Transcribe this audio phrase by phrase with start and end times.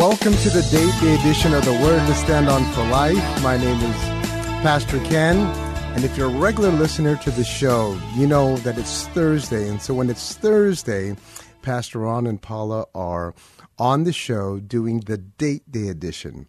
[0.00, 3.42] Welcome to the date day edition of the Word to Stand On for Life.
[3.42, 3.96] My name is
[4.62, 5.36] Pastor Ken,
[5.94, 9.68] and if you're a regular listener to the show, you know that it's Thursday.
[9.68, 11.14] And so when it's Thursday,
[11.60, 13.34] Pastor Ron and Paula are
[13.78, 16.48] on the show doing the date day edition.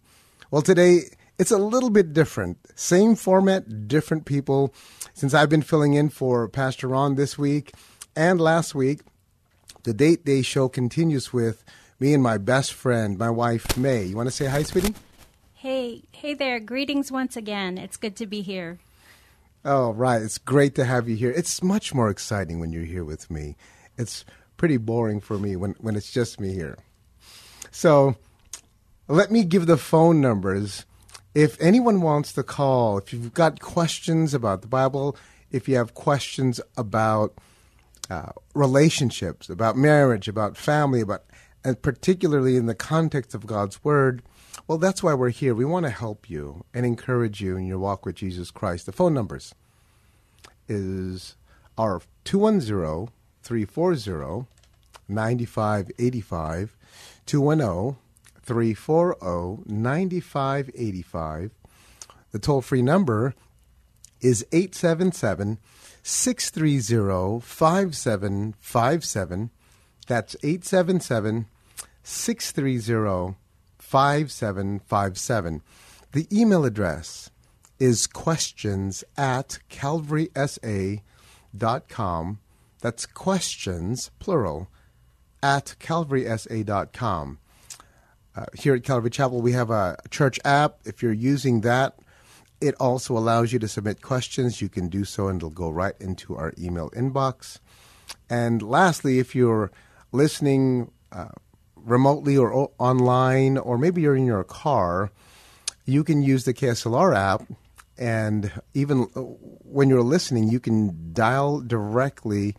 [0.50, 1.00] Well, today
[1.38, 2.56] it's a little bit different.
[2.74, 4.72] Same format, different people.
[5.12, 7.72] Since I've been filling in for Pastor Ron this week
[8.16, 9.02] and last week,
[9.82, 11.62] the date day show continues with
[12.02, 14.02] me and my best friend, my wife May.
[14.02, 14.96] You want to say hi, sweetie?
[15.54, 16.58] Hey, hey there.
[16.58, 17.78] Greetings once again.
[17.78, 18.80] It's good to be here.
[19.64, 20.20] Oh, right.
[20.20, 21.30] It's great to have you here.
[21.30, 23.54] It's much more exciting when you're here with me.
[23.96, 24.24] It's
[24.56, 26.76] pretty boring for me when, when it's just me here.
[27.70, 28.16] So
[29.06, 30.84] let me give the phone numbers.
[31.36, 35.16] If anyone wants to call, if you've got questions about the Bible,
[35.52, 37.34] if you have questions about
[38.10, 41.22] uh, relationships, about marriage, about family, about
[41.64, 44.22] and particularly in the context of God's Word,
[44.66, 45.54] well, that's why we're here.
[45.54, 48.86] We want to help you and encourage you in your walk with Jesus Christ.
[48.86, 49.54] The phone numbers
[50.68, 51.36] is
[51.78, 53.12] our 210
[53.42, 54.46] 340
[55.08, 56.76] 9585,
[57.26, 57.96] 210
[58.42, 61.50] 340 9585.
[62.32, 63.34] The toll free number
[64.20, 65.58] is 877
[66.02, 69.50] 630 5757.
[70.06, 71.46] That's 877
[72.02, 73.36] 630
[73.78, 75.62] 5757.
[76.12, 77.30] The email address
[77.78, 82.38] is questions at calvarysa.com.
[82.80, 84.68] That's questions, plural,
[85.42, 87.38] at calvarysa.com.
[88.34, 90.78] Uh, here at Calvary Chapel, we have a church app.
[90.84, 91.98] If you're using that,
[92.60, 94.62] it also allows you to submit questions.
[94.62, 97.58] You can do so, and it'll go right into our email inbox.
[98.30, 99.70] And lastly, if you're
[100.12, 101.28] listening uh,
[101.76, 105.10] remotely or o- online, or maybe you're in your car,
[105.84, 107.42] you can use the KSLR app.
[107.98, 112.54] And even uh, when you're listening, you can dial directly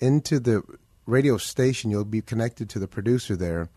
[0.00, 0.62] into the
[1.06, 1.90] radio station.
[1.90, 3.68] You'll be connected to the producer there.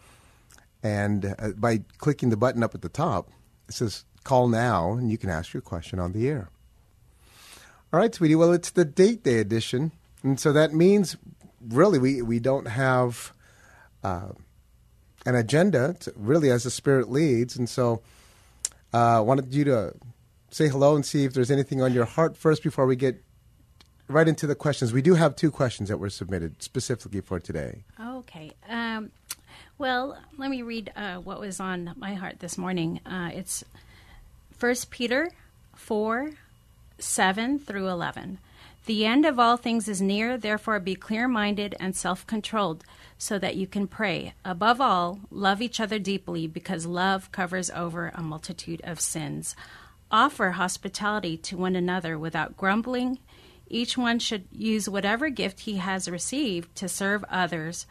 [0.81, 3.29] And uh, by clicking the button up at the top,
[3.67, 6.49] it says call now, and you can ask your question on the air.
[7.91, 8.35] All right, sweetie.
[8.35, 9.91] Well, it's the date day edition.
[10.23, 11.17] And so that means
[11.67, 13.33] really we, we don't have
[14.03, 14.29] uh,
[15.25, 17.55] an agenda, to, really, as the Spirit leads.
[17.55, 18.01] And so
[18.93, 19.93] I uh, wanted you to
[20.51, 23.23] say hello and see if there's anything on your heart first before we get
[24.07, 24.93] right into the questions.
[24.93, 27.83] We do have two questions that were submitted specifically for today.
[27.99, 28.51] Okay.
[28.69, 29.11] Um,
[29.77, 32.99] well, let me read uh, what was on my heart this morning.
[33.05, 33.63] Uh, it's
[34.51, 35.29] First Peter
[35.75, 36.31] 4
[36.99, 38.37] 7 through 11.
[38.85, 42.83] The end of all things is near, therefore be clear minded and self controlled,
[43.17, 44.33] so that you can pray.
[44.43, 49.55] Above all, love each other deeply, because love covers over a multitude of sins.
[50.11, 53.19] Offer hospitality to one another without grumbling.
[53.67, 57.87] Each one should use whatever gift he has received to serve others,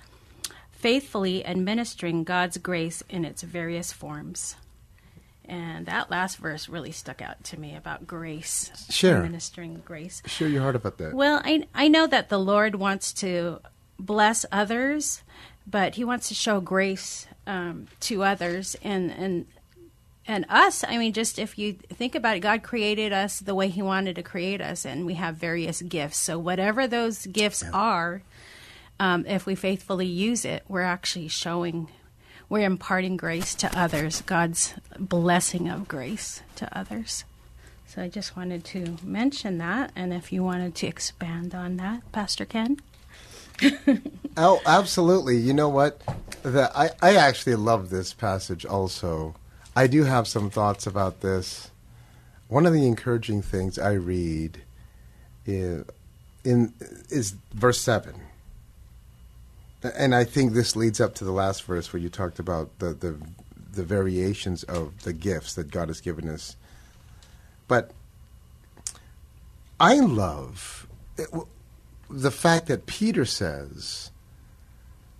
[0.70, 4.56] faithfully administering God's grace in its various forms.
[5.44, 9.16] And that last verse really stuck out to me about grace, Sure.
[9.16, 10.22] administering grace.
[10.26, 11.14] Share your heart about that.
[11.14, 13.60] Well, I I know that the Lord wants to
[13.98, 15.22] bless others
[15.66, 19.46] but He wants to show grace um, to others and and
[20.26, 20.84] and us.
[20.84, 24.16] I mean, just if you think about it, God created us the way He wanted
[24.16, 26.18] to create us, and we have various gifts.
[26.18, 28.22] So whatever those gifts are,
[29.00, 31.88] um, if we faithfully use it, we're actually showing.
[32.52, 37.24] We're imparting grace to others, God's blessing of grace to others.
[37.86, 42.02] So I just wanted to mention that, and if you wanted to expand on that,
[42.12, 42.76] Pastor Ken.
[44.36, 45.38] Oh, absolutely.
[45.38, 46.02] You know what?
[46.42, 49.34] The, I, I actually love this passage also.
[49.74, 51.70] I do have some thoughts about this.
[52.48, 54.60] One of the encouraging things I read
[55.46, 55.84] is,
[56.44, 56.74] in,
[57.08, 58.14] is verse 7.
[59.82, 62.94] And I think this leads up to the last verse where you talked about the,
[62.94, 63.18] the,
[63.72, 66.56] the variations of the gifts that God has given us.
[67.66, 67.90] But
[69.80, 70.86] I love
[71.18, 71.28] it,
[72.08, 74.10] the fact that Peter says,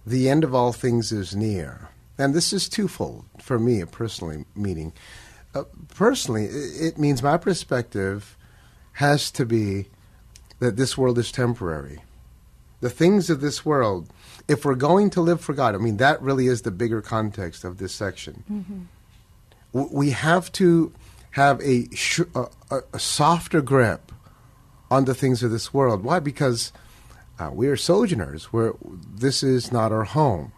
[0.07, 1.89] the end of all things is near.
[2.19, 4.93] And this is twofold for me, a personally, meaning.
[5.55, 5.65] Uh,
[5.95, 8.37] personally, it means my perspective
[8.95, 9.87] has to be
[10.59, 12.03] that this world is temporary.
[12.81, 14.11] The things of this world,
[14.49, 17.65] if we're going to live for God, I mean, that really is the bigger context
[17.65, 18.89] of this section.
[19.73, 20.93] W- We have to
[21.33, 24.13] have a, sh- a, a- softer grip
[24.91, 26.05] on the things of this world.
[26.05, 26.19] Why?
[26.21, 26.73] Because
[27.39, 28.53] uh, we are sojourners.
[28.53, 28.75] We're,
[29.15, 30.53] this is not our home.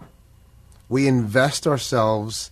[0.88, 2.50] We invest ourselves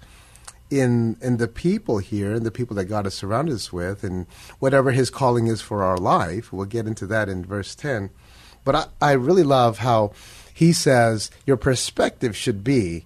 [0.70, 4.26] in in the people here and the people that God has surrounded us with, and
[4.58, 6.50] whatever His calling is for our life.
[6.50, 8.08] We'll get into that in verse ten.
[8.64, 10.12] But I, I really love how
[10.53, 13.05] he says your perspective should be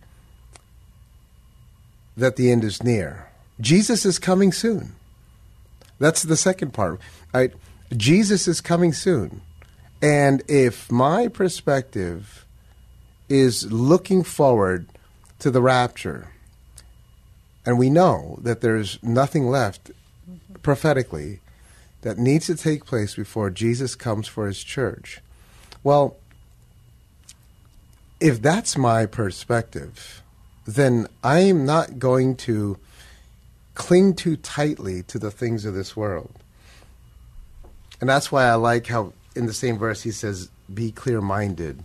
[2.17, 3.29] that the end is near.
[3.61, 4.95] Jesus is coming soon.
[5.99, 7.01] That's the second part.
[7.33, 7.53] Right?
[7.97, 9.43] Jesus is coming soon.
[10.03, 12.47] And if my perspective
[13.29, 14.87] is looking forward
[15.39, 16.29] to the rapture,
[17.65, 19.91] and we know that there's nothing left
[20.63, 21.41] prophetically
[22.03, 25.21] that needs to take place before Jesus comes for his church.
[25.83, 26.17] Well,
[28.21, 30.23] if that's my perspective,
[30.67, 32.79] then I am not going to
[33.75, 36.33] cling too tightly to the things of this world.
[38.01, 41.85] And that's why I like how in the same verse he says, be clear minded.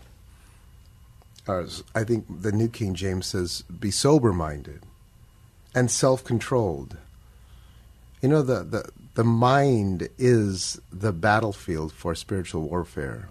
[1.47, 4.83] Or uh, I think the New King James says, be sober minded
[5.75, 6.97] and self controlled.
[8.21, 13.29] You know, the, the, the mind is the battlefield for spiritual warfare.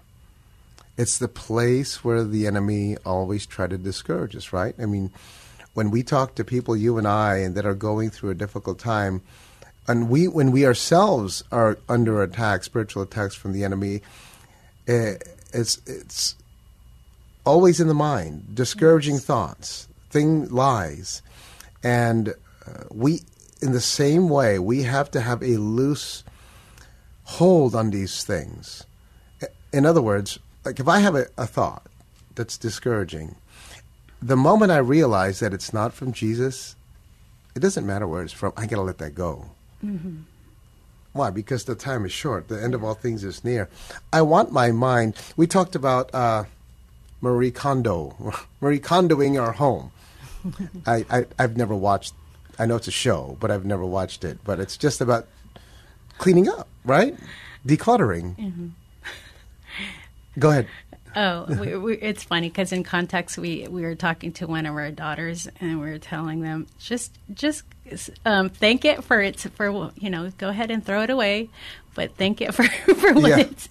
[0.97, 4.75] It's the place where the enemy always try to discourage us, right?
[4.79, 5.11] I mean,
[5.73, 8.77] when we talk to people, you and I, and that are going through a difficult
[8.77, 9.21] time,
[9.87, 14.01] and we, when we ourselves are under attack, spiritual attacks from the enemy,
[14.87, 15.15] eh,
[15.53, 16.35] it's it's
[17.45, 21.21] always in the mind, discouraging thoughts, thing lies,
[21.83, 22.29] and
[22.67, 23.21] uh, we,
[23.61, 26.23] in the same way, we have to have a loose
[27.23, 28.85] hold on these things.
[29.73, 31.83] In other words, like if I have a, a thought
[32.35, 33.35] that's discouraging,
[34.21, 36.75] the moment I realize that it's not from Jesus,
[37.55, 38.53] it doesn't matter where it's from.
[38.55, 39.49] I gotta let that go.
[41.13, 41.29] Why?
[41.29, 42.47] Because the time is short.
[42.47, 43.67] The end of all things is near.
[44.13, 45.15] I want my mind.
[45.35, 46.45] We talked about uh,
[47.19, 48.15] Marie Kondo,
[48.61, 49.91] Marie Kondoing our home.
[50.85, 52.13] I, I I've never watched.
[52.57, 54.37] I know it's a show, but I've never watched it.
[54.45, 55.27] But it's just about
[56.17, 57.15] cleaning up, right?
[57.65, 58.71] Decluttering.
[60.39, 60.67] Go ahead.
[61.13, 64.73] Oh, we, we, it's funny because in context, we we were talking to one of
[64.75, 67.63] our daughters, and we were telling them just just
[68.25, 71.49] um, thank it for its for you know go ahead and throw it away,
[71.95, 72.63] but thank it for
[72.95, 73.39] for what Yeah.
[73.39, 73.67] it's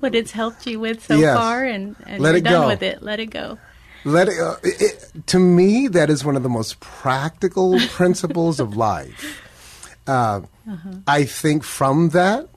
[0.00, 1.36] what it's helped you with so Yes.
[1.36, 2.66] far, and, and Let you're it done go.
[2.68, 3.02] with it.
[3.02, 3.58] Let it go.
[4.02, 8.74] Let it, uh, it, to me, that is one of the most practical principles of
[8.74, 9.98] life.
[10.06, 10.40] Uh,
[11.06, 12.48] I think from that,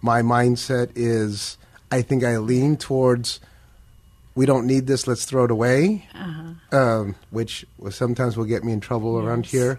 [0.00, 1.58] my mindset is
[1.92, 3.38] I think I lean towards
[4.34, 6.08] we don't need this, let's throw it away,
[6.72, 9.78] um, which sometimes will get me in trouble around here.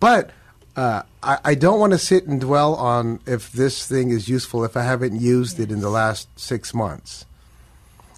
[0.00, 0.30] But
[0.74, 4.64] uh, I, I don't want to sit and dwell on if this thing is useful
[4.64, 7.26] if I haven't used it in the last six months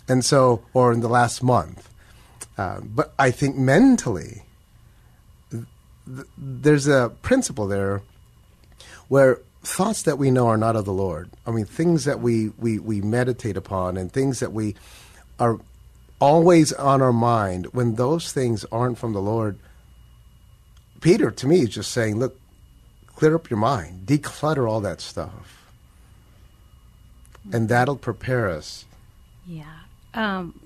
[0.08, 1.90] and so or in the last month.
[2.56, 4.44] Uh, but I think mentally,
[5.50, 5.64] th-
[6.38, 8.02] there's a principle there
[9.08, 11.28] where thoughts that we know are not of the Lord.
[11.46, 14.76] I mean, things that we, we, we meditate upon and things that we
[15.40, 15.58] are
[16.20, 19.58] always on our mind, when those things aren't from the Lord,
[21.00, 22.38] Peter, to me, is just saying, look,
[23.16, 25.66] clear up your mind, declutter all that stuff.
[27.52, 28.86] And that'll prepare us.
[29.46, 29.64] Yeah.
[30.14, 30.58] Um,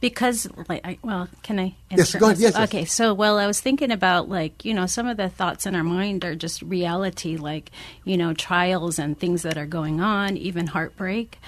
[0.00, 2.38] because like I, well can i Yes, go ahead.
[2.38, 2.68] Yes, yes.
[2.68, 5.74] okay so well i was thinking about like you know some of the thoughts in
[5.74, 7.70] our mind are just reality like
[8.04, 11.38] you know trials and things that are going on even heartbreak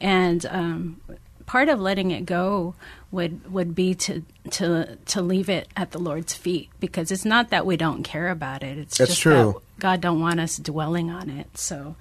[0.00, 1.00] and um,
[1.46, 2.74] part of letting it go
[3.10, 7.50] would would be to to to leave it at the lord's feet because it's not
[7.50, 9.60] that we don't care about it it's That's just true.
[9.76, 11.94] that god don't want us dwelling on it so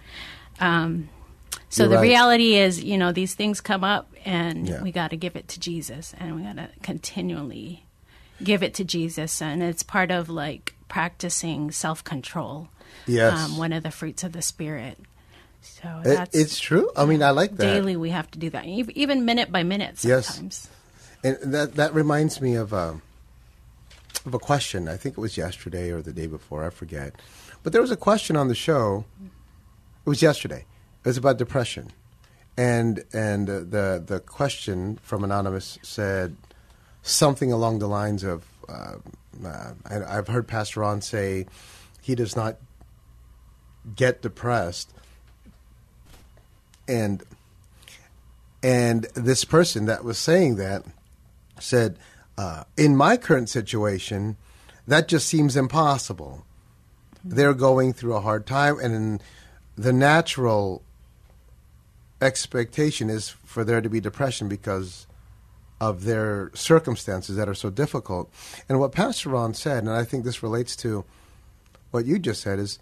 [0.59, 1.09] um,
[1.69, 2.01] so You're the right.
[2.03, 4.81] reality is, you know, these things come up, and Yeah.
[4.81, 7.85] we got to give it to Jesus, and we got to continually
[8.43, 12.69] give it to Jesus, and it's part of like practicing self control.
[13.07, 13.37] Yes.
[13.37, 14.97] um, one of the fruits of the spirit.
[15.61, 16.89] So that's it's true.
[16.95, 17.63] I mean, I like that.
[17.63, 17.95] daily.
[17.95, 20.03] We have to do that, even minute by minute.
[20.03, 20.27] Yes.
[20.27, 20.69] Sometimes.
[21.23, 22.99] And that that reminds me of a
[24.25, 24.87] of a question.
[24.87, 26.65] I think it was yesterday or the day before.
[26.65, 27.13] I forget.
[27.63, 29.05] But there was a question on the show.
[30.05, 30.65] It was yesterday.
[31.03, 31.91] It was about depression,
[32.55, 36.35] and and uh, the the question from anonymous said
[37.01, 38.45] something along the lines of.
[38.69, 38.97] Uh,
[39.43, 41.47] uh, I, I've heard Pastor Ron say
[42.01, 42.57] he does not
[43.95, 44.91] get depressed,
[46.87, 47.23] and
[48.61, 50.83] and this person that was saying that
[51.59, 51.97] said,
[52.37, 54.37] uh, in my current situation,
[54.87, 56.45] that just seems impossible.
[57.23, 59.23] They're going through a hard time, and
[59.75, 60.83] the natural
[62.21, 65.07] expectation is for there to be depression because
[65.79, 68.31] of their circumstances that are so difficult.
[68.69, 71.03] And what Pastor Ron said, and I think this relates to
[71.89, 72.77] what you just said, is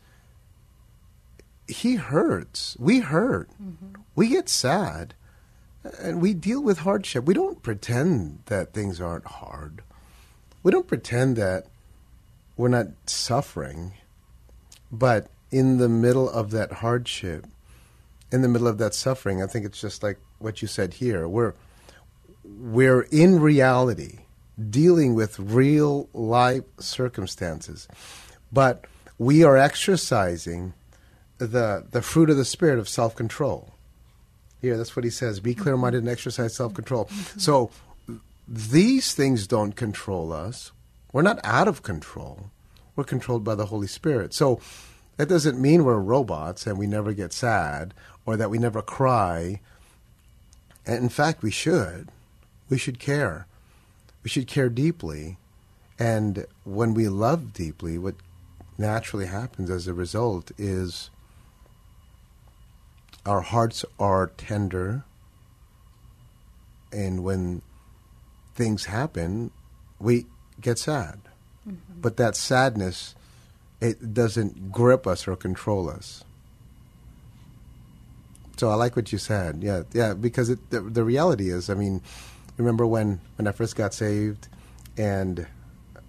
[1.68, 2.76] he hurts.
[2.78, 3.50] We hurt.
[3.52, 4.02] Mm-hmm.
[4.16, 5.14] We get sad
[6.02, 7.24] and we deal with hardship.
[7.24, 9.82] We don't pretend that things aren't hard.
[10.62, 11.68] We don't pretend that
[12.58, 13.94] we're not suffering.
[14.92, 17.48] But in the middle of that hardship,
[18.32, 21.28] in the middle of that suffering, I think it's just like what you said here.
[21.28, 21.54] We're
[22.44, 24.20] we're in reality
[24.70, 27.88] dealing with real life circumstances.
[28.52, 28.86] But
[29.18, 30.74] we are exercising
[31.38, 33.74] the the fruit of the spirit of self control.
[34.62, 35.40] Here, that's what he says.
[35.40, 35.64] Be mm-hmm.
[35.64, 37.10] clear minded and exercise self control.
[37.38, 37.72] So
[38.48, 40.72] these things don't control us.
[41.14, 42.52] We're not out of control.
[42.96, 44.34] We're controlled by the Holy Spirit.
[44.34, 44.60] So
[45.18, 47.94] that doesn't mean we're robots and we never get sad
[48.30, 49.60] or that we never cry.
[50.86, 52.10] And in fact, we should.
[52.70, 53.48] We should care.
[54.22, 55.38] We should care deeply.
[55.98, 58.14] And when we love deeply, what
[58.78, 61.10] naturally happens as a result is
[63.26, 65.06] our hearts are tender.
[66.94, 67.64] And when
[68.54, 69.50] things happen,
[69.98, 70.28] we
[70.62, 71.20] get sad.
[71.68, 72.00] Mm-hmm.
[72.00, 73.16] But that sadness,
[73.82, 76.24] it doesn't grip us or control us.
[78.60, 79.64] So I like what you said.
[79.64, 82.02] Yeah, yeah, because it, the, the reality is, I mean,
[82.58, 84.50] remember when, when I first got saved
[84.98, 85.48] and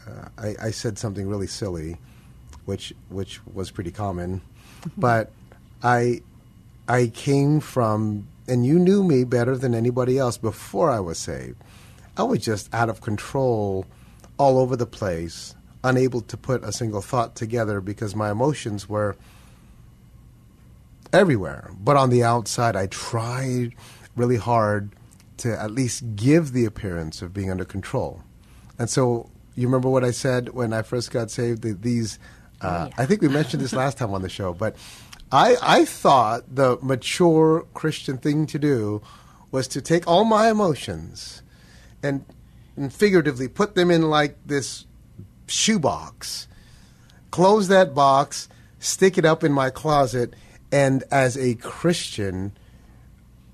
[0.04, 1.98] uh, I, I said something really silly,
[2.64, 4.40] which which was pretty common,
[4.98, 5.30] but
[5.80, 6.22] I
[6.88, 11.62] I came from, and you knew me better than anybody else before I was saved.
[12.16, 13.86] I was just out of control,
[14.38, 15.54] all over the place,
[15.84, 19.14] unable to put a single thought together because my emotions were
[21.12, 21.70] everywhere.
[21.78, 23.74] But on the outside, I tried
[24.16, 24.90] really hard
[25.38, 28.22] to at least give the appearance of being under control.
[28.78, 31.62] And so, you remember what I said when I first got saved?
[31.62, 32.18] That these,
[32.60, 34.76] uh, I think we mentioned this last time on the show, but
[35.32, 39.02] I, I thought the mature Christian thing to do
[39.50, 41.42] was to take all my emotions
[42.02, 42.24] and,
[42.76, 44.86] and figuratively put them in like this
[45.46, 46.46] shoebox
[47.30, 48.48] close that box,
[48.78, 50.34] stick it up in my closet,
[50.72, 52.52] and as a Christian,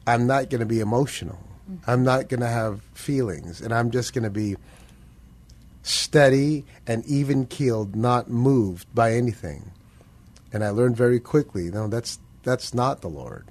[0.07, 1.39] I'm not going to be emotional.
[1.71, 1.91] Mm-hmm.
[1.91, 4.57] I'm not going to have feelings, and I'm just going to be
[5.83, 9.73] steady and even keeled, not moved by anything.
[10.53, 13.47] And I learned very quickly, no, that's that's not the Lord.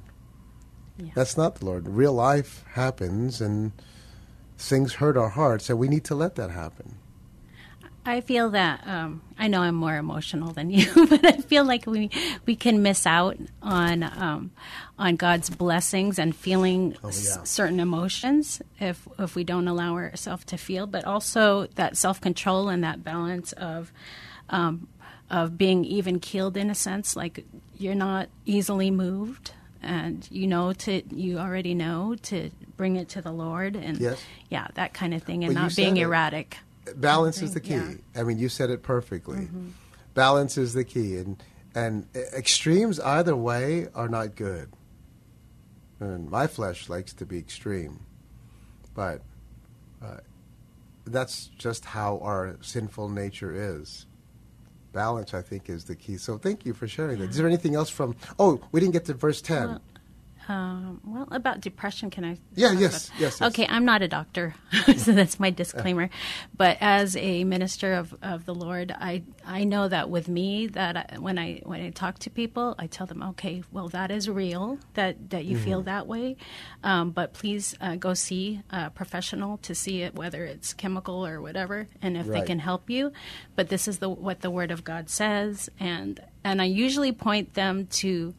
[0.97, 1.11] Yeah.
[1.13, 1.87] That's not the Lord.
[1.87, 3.73] Real life happens, and
[4.57, 6.95] things hurt our hearts, and we need to let that happen.
[8.07, 11.85] I feel that um, I know I'm more emotional than you, but I feel like
[11.87, 12.09] we
[12.45, 14.51] we can miss out on um,
[14.99, 17.43] on God's blessings and feeling s- yeah.
[17.43, 20.85] certain emotions if if we don't allow ourselves to feel.
[20.87, 23.91] But also that self control and that balance of
[24.49, 24.87] um,
[25.29, 27.43] of being even keeled in a sense, like
[27.77, 29.51] you're not easily moved.
[29.81, 34.19] And you know to you already know to bring it to the Lord and Yes.
[34.49, 36.57] yeah that kind of thing and Well, not being erratic.
[36.59, 36.74] it.
[36.95, 37.73] Balance is the key.
[37.73, 37.81] Yeah.
[37.81, 38.19] Mm-hmm.
[38.19, 39.47] I mean, you said it perfectly.
[40.13, 41.41] Balance is the key, and
[41.73, 44.71] and extremes either way are not good.
[45.99, 48.01] And my flesh likes to be extreme,
[48.93, 49.21] but
[50.03, 50.17] uh,
[51.05, 54.05] that's just how our sinful nature is.
[54.93, 56.17] Balance, I think, is the key.
[56.17, 57.29] So thank you for sharing that.
[57.29, 58.15] Is there anything else from?
[58.39, 59.67] Oh, we didn't get to verse ten.
[59.67, 59.81] Well,
[60.47, 62.37] um, well, about depression, can I?
[62.55, 63.41] Yeah, yes, yes, yes.
[63.41, 64.53] Okay, I'm not a doctor,
[64.97, 66.09] so that's my disclaimer.
[66.55, 70.97] But as a minister of, of the Lord, I I know that with me that
[70.97, 74.29] I, when I when I talk to people, I tell them, okay, well, that is
[74.29, 75.85] real that that you feel Mm-hmm.
[75.85, 76.35] that way,
[76.83, 81.41] um, but please uh, go see a professional to see it, whether it's chemical or
[81.41, 82.41] whatever, and if Right.
[82.41, 83.11] they can help you.
[83.55, 87.55] But this is the what the Word of God says, and and I usually point
[87.55, 88.33] them to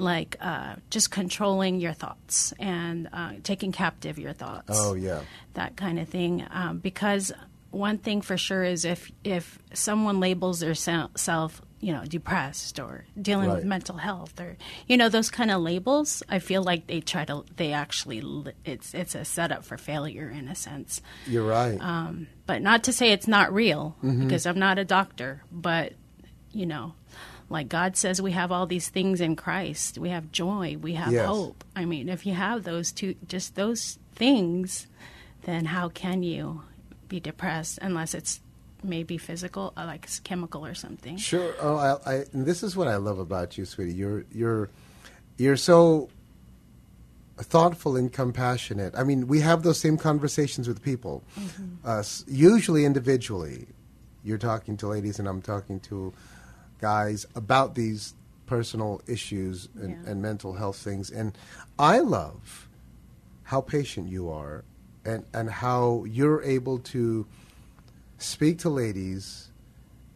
[0.00, 4.70] like uh, just controlling your thoughts and uh, taking captive your thoughts.
[4.72, 5.20] Oh, yeah.
[5.54, 6.44] that kind of thing.
[6.50, 7.32] Um, because
[7.70, 13.04] one thing for sure is if if someone labels their self, you know, depressed or
[13.20, 14.56] dealing with mental health or
[14.88, 18.22] you know those kind of labels, I feel like they try to they actually
[18.64, 21.00] it's it's a setup for failure in a sense.
[21.26, 21.80] You're right.
[21.80, 24.24] Um, but not to say it's not real Mm-hmm.
[24.26, 25.92] because I'm not a doctor, but
[26.52, 26.94] you know,
[27.50, 29.98] like God says we have all these things in Christ.
[29.98, 31.26] We have joy, we have Yes.
[31.26, 31.64] hope.
[31.76, 34.86] I mean, if you have those two just those things,
[35.42, 36.62] then how can you
[37.08, 38.40] be depressed unless it's
[38.82, 41.16] maybe physical, uh, like chemical or something?
[41.18, 41.54] Sure.
[41.60, 43.94] Oh, I, I, and this is what I love about you, sweetie.
[43.94, 44.70] You're you're
[45.36, 46.08] you're so
[47.38, 48.94] thoughtful and compassionate.
[48.96, 51.22] I mean, we have those same conversations with people,
[51.84, 53.66] uh, usually individually.
[54.22, 56.12] You're talking to ladies, and I'm talking to
[56.80, 58.14] guys about these
[58.46, 60.10] personal issues and, Yeah.
[60.10, 61.10] and mental health things.
[61.10, 61.36] And
[61.78, 62.68] I love
[63.44, 64.64] how patient you are,
[65.04, 67.26] and and how you're able to
[68.18, 69.48] speak to ladies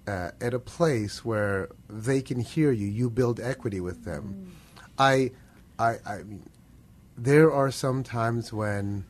[0.06, 2.87] uh, at a place where they can hear you.
[2.87, 4.52] You build equity with them.
[4.99, 5.30] I,
[5.78, 6.42] I, I mean,
[7.16, 9.04] there are some times when,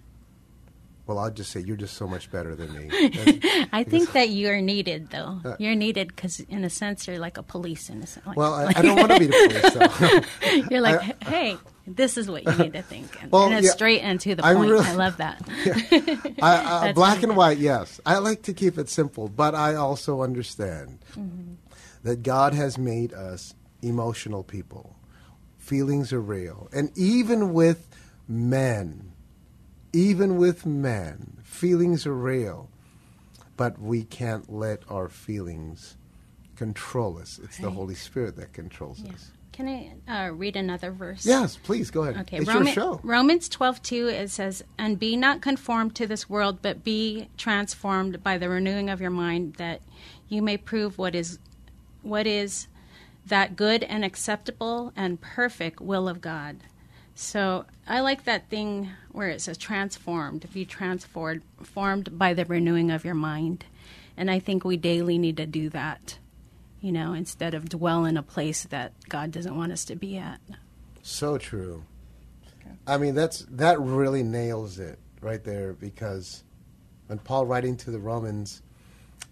[1.07, 2.89] well, I'll just say you're just so much better than me.
[3.73, 5.39] I think that you're needed, though.
[5.45, 7.91] Uh, you're needed because, in a sense, you're like a police.
[7.91, 10.69] In a sense, like, well, I, I don't want to be the police, though.
[10.71, 13.73] you're like, hey, this is what you need to think, and, Well, and it's yeah,
[13.73, 14.71] straight and to the I'm point.
[14.71, 15.43] really- I love that.
[16.43, 18.01] I, uh, black and white, yes.
[18.07, 21.55] I like to keep it simple, but I also understand Mm-hmm.
[22.05, 24.97] that God has made us emotional people.
[25.59, 26.69] Feelings are real.
[26.73, 27.89] And even with
[28.29, 29.13] men,
[29.95, 32.69] even with men, feelings are real.
[33.57, 35.97] But we can't let our feelings
[36.57, 37.39] control us.
[37.43, 39.13] It's the Holy Spirit that controls Yeah.
[39.13, 39.31] us.
[39.53, 41.25] Can I uh, read another verse?
[41.25, 42.23] Yes, please go ahead.
[42.23, 43.01] Okay, it's Roman, your show.
[43.05, 48.21] Romans twelve two it says, "And be not conformed to this world, but be transformed
[48.25, 49.81] by the renewing of your mind, that
[50.29, 51.39] you may prove what is
[52.03, 52.67] what is
[53.25, 56.57] that good and acceptable and perfect will of God."
[57.15, 62.91] So I like that thing where it says transformed, be transformed formed by the renewing
[62.91, 63.65] of your mind.
[64.17, 66.19] And I think we daily need to do that,
[66.81, 70.17] you know, instead of dwell in a place that God doesn't want us to be
[70.17, 70.41] at.
[71.03, 71.85] So true.
[72.87, 76.45] I mean, that's that really nails it right there because
[77.07, 78.63] when Paul writing to the Romans,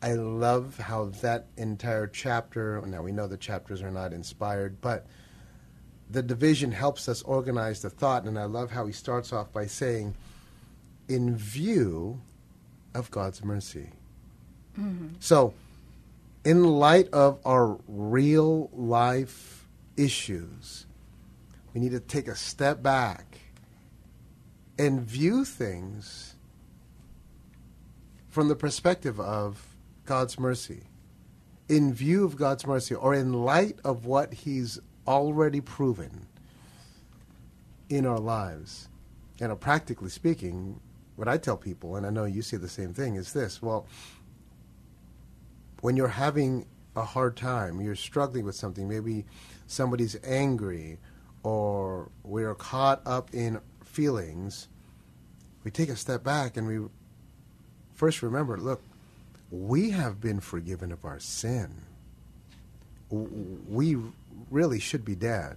[0.00, 2.80] I love how that entire chapter.
[2.86, 5.06] Now we know the chapters are not inspired, but
[6.12, 9.66] the division helps us organize the thought, and I love how he starts off by
[9.66, 10.14] saying,
[11.08, 12.20] "In view
[12.94, 13.90] of God's mercy."
[14.78, 15.14] Mm-hmm.
[15.20, 15.54] So,
[16.44, 20.86] in light of our real life issues,
[21.72, 23.38] we need to take a step back
[24.78, 26.34] and view things
[28.28, 30.84] from the perspective of God's mercy.
[31.68, 36.26] In view of God's mercy, or in light of what He's already proven
[37.88, 38.88] in our lives.
[39.38, 40.80] You uh, know, practically speaking,
[41.16, 43.86] what I tell people, and I know you say the same thing, is this well,
[45.80, 49.24] when you're having a hard time, you're struggling with something, maybe
[49.66, 50.98] somebody's angry
[51.42, 54.68] or we're caught up in feelings,
[55.64, 56.88] we take a step back and we
[57.94, 58.82] first remember look,
[59.50, 61.70] we have been forgiven of our sin.
[63.10, 63.98] We
[64.50, 65.56] really should be dead.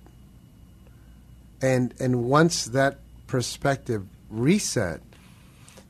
[1.62, 5.02] And, and once that perspective reset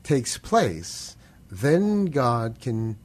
[0.02, 1.16] takes place,
[1.50, 2.96] then God can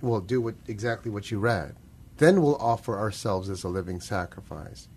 [0.00, 1.74] will do what, exactly what you read.
[2.18, 4.88] Then we'll offer ourselves as a living sacrifice.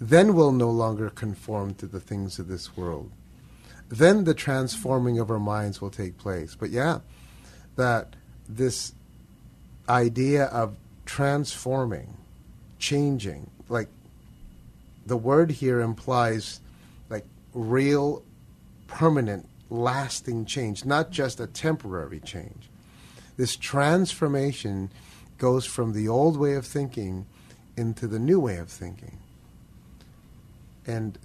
[0.00, 3.10] Then we'll no longer conform to the things of this world.
[3.88, 6.54] Then the transforming of our minds will take place.
[6.54, 7.00] But yeah,
[7.76, 8.16] that
[8.48, 8.94] this
[9.88, 12.16] idea of transforming,
[12.78, 13.88] changing, like
[15.06, 16.60] the word here implies
[17.08, 18.22] like real,
[18.86, 22.68] permanent, lasting change, not just a temporary change.
[23.36, 24.90] This transformation
[25.38, 27.26] goes from the old way of thinking
[27.76, 29.18] into the new way of thinking.
[30.86, 31.18] And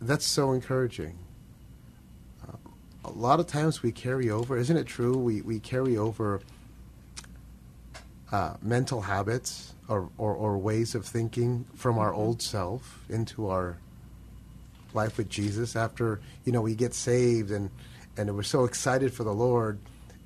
[0.00, 1.18] that's so encouraging.
[2.46, 2.56] Uh,
[3.04, 5.16] a lot of times we carry over, isn't it true?
[5.16, 6.40] We, we carry over
[8.32, 13.78] uh, mental habits or, or, or ways of thinking from our old self into our
[14.92, 17.68] life with Jesus after you know we get saved and
[18.16, 19.78] and we're so excited for the Lord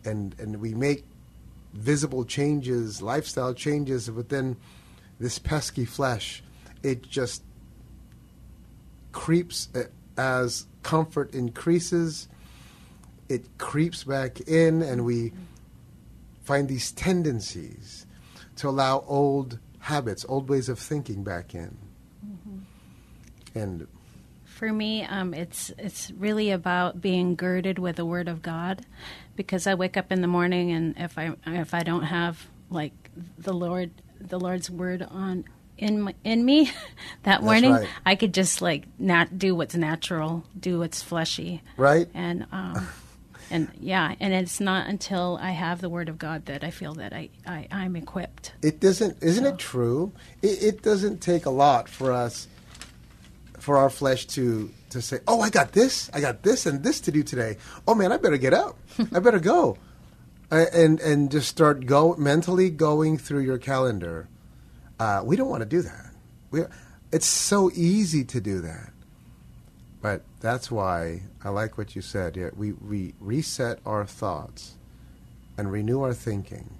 [0.05, 1.05] and and we make
[1.73, 4.57] visible changes, lifestyle changes, but then
[5.21, 6.43] this pesky flesh,
[6.83, 7.43] it just
[9.13, 9.85] creeps uh,
[10.17, 12.29] as comfort increases.
[13.29, 15.33] It creeps back in, and we
[16.45, 18.07] find these tendencies
[18.59, 21.77] to allow old habits, old ways of thinking back in.
[22.27, 23.59] Mm-hmm.
[23.59, 23.87] And
[24.45, 28.85] for me, um, it's it's really about being girded with the Word of God,
[29.37, 32.93] because I wake up in the morning and if I if I don't have like
[33.39, 33.91] the Lord
[34.21, 35.45] the Lord's Word on
[35.79, 36.73] in my, in me
[37.23, 37.89] that morning, right.
[38.05, 42.09] I could just like not do what's natural, do what's fleshy, right?
[42.13, 42.89] And um,
[43.51, 46.95] and yeah, and it's not until I have the Word of God that I feel
[46.95, 48.53] that I, I I'm equipped.
[48.63, 49.51] It doesn't, isn't so.
[49.51, 50.13] it true?
[50.43, 52.49] It, it doesn't take a lot for us
[53.59, 57.01] for our flesh to to say, "Oh, I got this, I got this, and this
[57.03, 57.57] to do today.
[57.87, 58.79] Oh man, I better get up.
[59.13, 59.77] I better go,"
[60.51, 64.29] and and just start go mentally going through your calendar.
[64.99, 66.11] Uh, we don't want to do that.
[66.51, 66.63] We,
[67.13, 68.93] it's so easy to do that,
[70.01, 72.37] but that's why I like what you said.
[72.37, 74.77] Yeah, we we reset our thoughts
[75.57, 76.71] and renew our thinking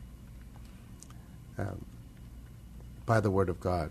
[1.59, 1.85] um,
[3.07, 3.91] by the Word of God.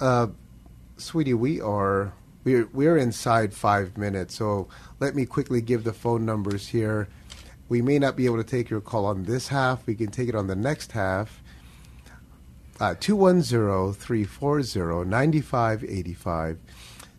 [0.00, 0.28] Uh,
[0.96, 2.12] sweetie, we are
[2.44, 4.68] we're we're inside five minutes, so
[5.00, 7.08] let me quickly give the phone numbers here.
[7.68, 9.86] We may not be able to take your call on this half.
[9.86, 11.42] We can take it on the next half.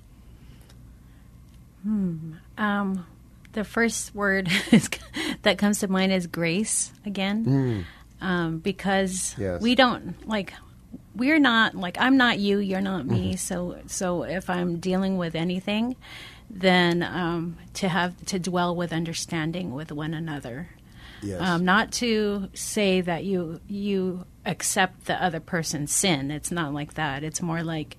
[1.84, 2.34] Hmm.
[2.58, 3.06] Um,
[3.54, 4.50] the first word
[5.44, 7.86] that comes to mind is grace again, mm.
[8.26, 9.62] um, because yes.
[9.62, 10.54] we don't like
[11.16, 13.30] we're not like I'm not you, you're not me.
[13.30, 13.38] Mm-hmm.
[13.38, 15.96] So so if I'm dealing with anything,
[16.50, 20.70] then um, to have to dwell with understanding with one another.
[21.22, 21.42] Yes.
[21.42, 26.30] Um, not to say that you you accept the other person's sin.
[26.32, 27.24] It's not like that.
[27.24, 27.98] It's more like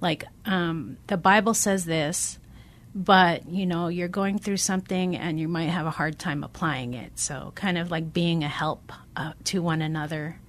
[0.00, 2.38] like um, the Bible says this,
[2.94, 6.94] but you know you're going through something and you might have a hard time applying
[6.94, 7.18] it.
[7.18, 10.40] So kind of like being a help uh, to one another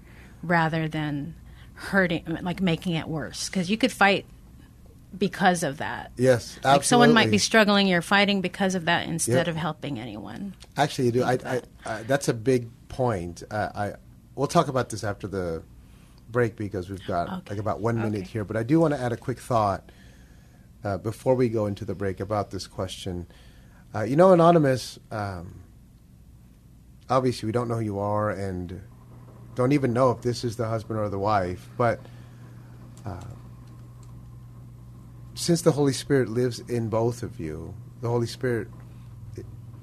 [0.42, 1.36] rather than
[1.76, 3.50] hurting, like making it worse.
[3.50, 4.26] Because you could fight
[5.18, 6.12] because of that.
[6.18, 6.70] Yes, absolutely.
[6.70, 9.48] Like someone might be struggling, you're fighting because of that instead yep.
[9.48, 10.56] of helping anyone.
[10.78, 11.24] Actually, you do.
[11.24, 11.40] I.
[11.46, 13.44] I, I, that's a big point.
[13.50, 13.94] Uh, I
[14.36, 15.64] we'll talk about this after the
[16.30, 17.42] break because we've got okay.
[17.52, 18.30] like about one minute okay.
[18.30, 18.44] here.
[18.44, 19.92] But I do want to add a quick thought
[20.84, 23.28] uh, before we go into the break about this question.
[23.94, 25.00] Uh, you know, anonymous.
[25.12, 25.62] Um,
[27.10, 28.82] obviously, we don't know who you are, and
[29.56, 32.00] don't even know if this is the husband or the wife, but
[33.06, 33.22] uh,
[35.36, 38.70] since the Holy Spirit lives in both of you, the Holy Spirit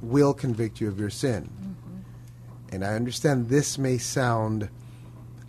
[0.00, 1.50] will convict you of your sin.
[1.60, 2.74] Mm-hmm.
[2.74, 4.68] And I understand this may sound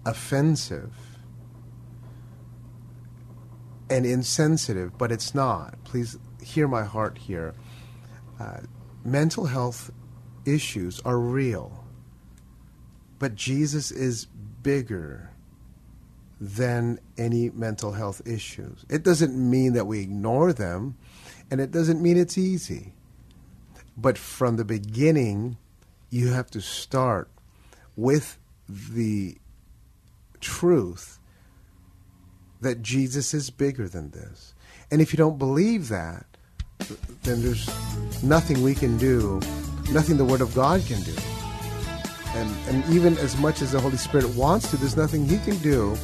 [0.06, 0.94] offensive
[3.90, 5.82] and insensitive, but it's not.
[5.86, 7.54] Please hear my heart here.
[8.40, 8.60] Uh,
[9.06, 9.92] mental health
[10.46, 11.86] issues are real,
[13.20, 15.33] but Jesus is bigger
[16.40, 18.86] than any mental health issues.
[18.90, 20.98] It doesn't mean that we ignore them,
[21.50, 22.94] and it doesn't mean it's easy.
[23.96, 25.58] But from the beginning,
[26.10, 27.30] you have to start
[27.96, 29.38] with the
[30.42, 31.20] truth
[32.62, 34.54] that Jesus is bigger than this.
[34.90, 36.26] And if you don't believe that,
[37.24, 37.70] then there's
[38.24, 39.40] nothing we can do,
[39.92, 41.16] nothing the Word of God can do.
[42.36, 45.58] And, and even as much as the Holy Spirit wants to, there's nothing He can
[45.60, 45.96] do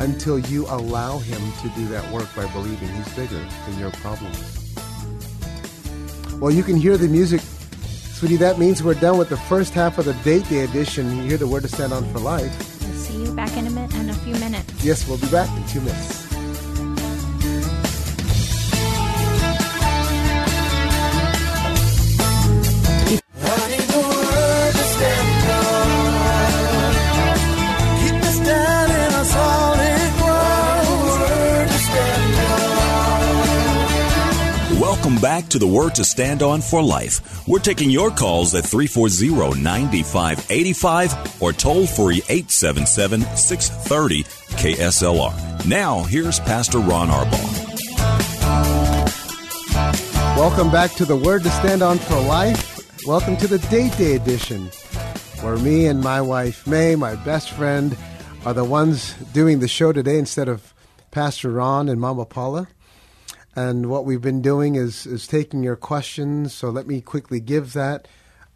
[0.00, 4.74] until you allow Him to do that work by believing He's bigger than your problems.
[6.40, 7.40] Well, you can hear the music.
[7.40, 11.16] Sweetie, that means we're done with the first half of the date day edition.
[11.16, 12.82] You hear the word to stand on for life.
[12.82, 14.84] We'll see you back in a, minute, in a few minutes.
[14.84, 16.21] Yes, we'll be back in two minutes.
[35.22, 37.46] Back to the Word to Stand On for Life.
[37.46, 45.64] We're taking your calls at 340 9585 or toll free 877 630 KSLR.
[45.64, 47.68] Now, here's Pastor Ron Arbaugh.
[50.36, 53.06] Welcome back to the Word to Stand On for Life.
[53.06, 54.66] Welcome to the Date Day edition,
[55.40, 57.96] where me and my wife May, my best friend,
[58.44, 60.74] are the ones doing the show today instead of
[61.12, 62.66] Pastor Ron and Mama Paula.
[63.54, 66.54] And what we've been doing is, is taking your questions.
[66.54, 68.08] So let me quickly give that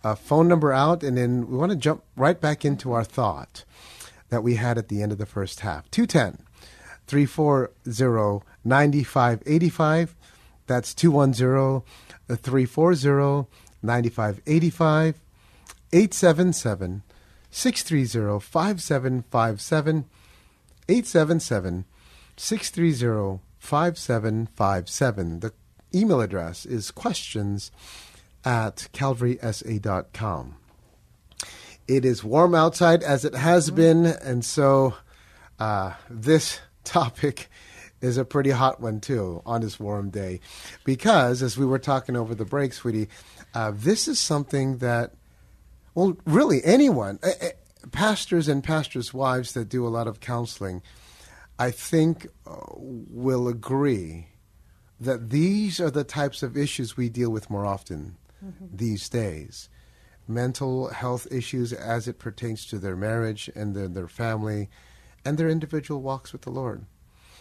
[0.02, 3.64] uh, phone number out, and then we want to jump right back into our thought
[4.28, 5.90] that we had at the end of the first half.
[5.90, 6.44] 210
[7.06, 10.14] 340 9585.
[10.66, 11.82] That's 210
[12.36, 13.48] 340
[13.82, 15.20] 9585.
[15.92, 17.02] 877
[17.50, 20.04] 630 5757.
[20.88, 21.84] 877
[22.36, 25.40] 630 5757.
[25.40, 25.52] The
[25.92, 27.72] email address is questions
[28.44, 30.56] at calvarysa.com.
[31.88, 34.94] It is warm outside as it has been, and so
[35.58, 37.48] uh, this topic
[38.00, 40.40] is a pretty hot one too on this warm day.
[40.84, 43.08] Because, as we were talking over the break, sweetie,
[43.52, 45.12] uh, this is something that,
[45.94, 47.48] well, really anyone, uh,
[47.90, 50.82] pastors and pastors' wives that do a lot of counseling,
[51.58, 54.28] I think uh, will agree
[55.00, 58.66] that these are the types of issues we deal with more often mm-hmm.
[58.72, 59.68] these days.
[60.28, 64.68] Mental health issues as it pertains to their marriage and their, their family
[65.24, 66.86] and their individual walks with the Lord.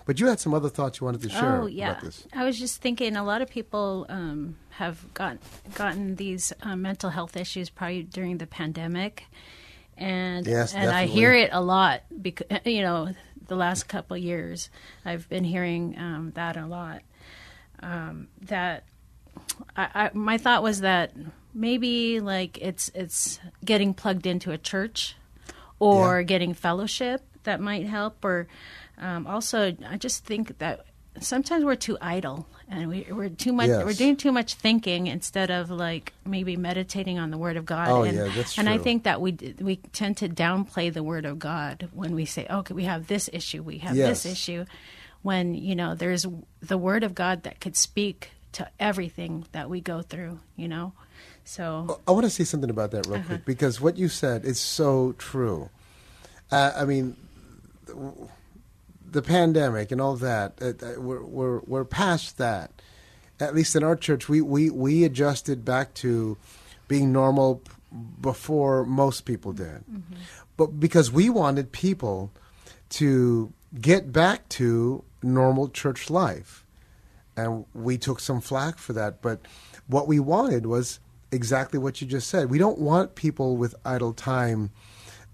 [0.06, 1.92] But you had some other thoughts you wanted to share oh, yeah.
[1.92, 2.28] about this.
[2.32, 5.38] I was just thinking a lot of people um, have got,
[5.74, 9.26] gotten these uh, mental health issues probably during the pandemic.
[9.98, 13.14] And yes, and I hear it a lot because you know
[13.48, 14.70] the last couple years,
[15.04, 17.02] I've been hearing um, that a lot.
[17.82, 18.84] Um, that
[19.76, 21.14] I, I, my thought was that
[21.54, 25.16] maybe like it's it's getting plugged into a church
[25.80, 26.24] or yeah.
[26.24, 28.48] getting fellowship that might help, or
[28.98, 30.86] um, also I just think that
[31.20, 33.86] sometimes we're too idle and we, are too much yes.
[33.86, 37.90] we're doing too much thinking instead of like maybe meditating on the word of god
[37.90, 38.62] oh, and, yeah, that's true.
[38.62, 42.26] and i think that we we tend to downplay the word of god when we
[42.26, 44.24] say okay we have this issue we have yes.
[44.24, 44.66] this issue
[45.22, 46.26] when you know there's
[46.62, 50.94] the word of god that could speak to everything that we go through you know
[51.44, 53.28] so i want to say something about that real uh-huh.
[53.28, 55.70] quick because what you said is so true
[56.52, 57.16] uh, i mean
[59.16, 62.72] the pandemic and all that, uh, uh, we're, we're, we're past that.
[63.40, 66.38] At least in our church, we, we, we adjusted back to
[66.88, 67.62] being normal
[68.22, 69.84] before most people did.
[69.90, 70.16] Mm-hmm.
[70.58, 72.32] But because we wanted people
[72.90, 73.52] to
[73.82, 76.66] get back to normal church life.
[77.36, 79.22] And we took some flack for that.
[79.22, 79.40] But
[79.88, 81.00] what we wanted was
[81.32, 82.50] exactly what you just said.
[82.50, 84.72] We don't want people with idle time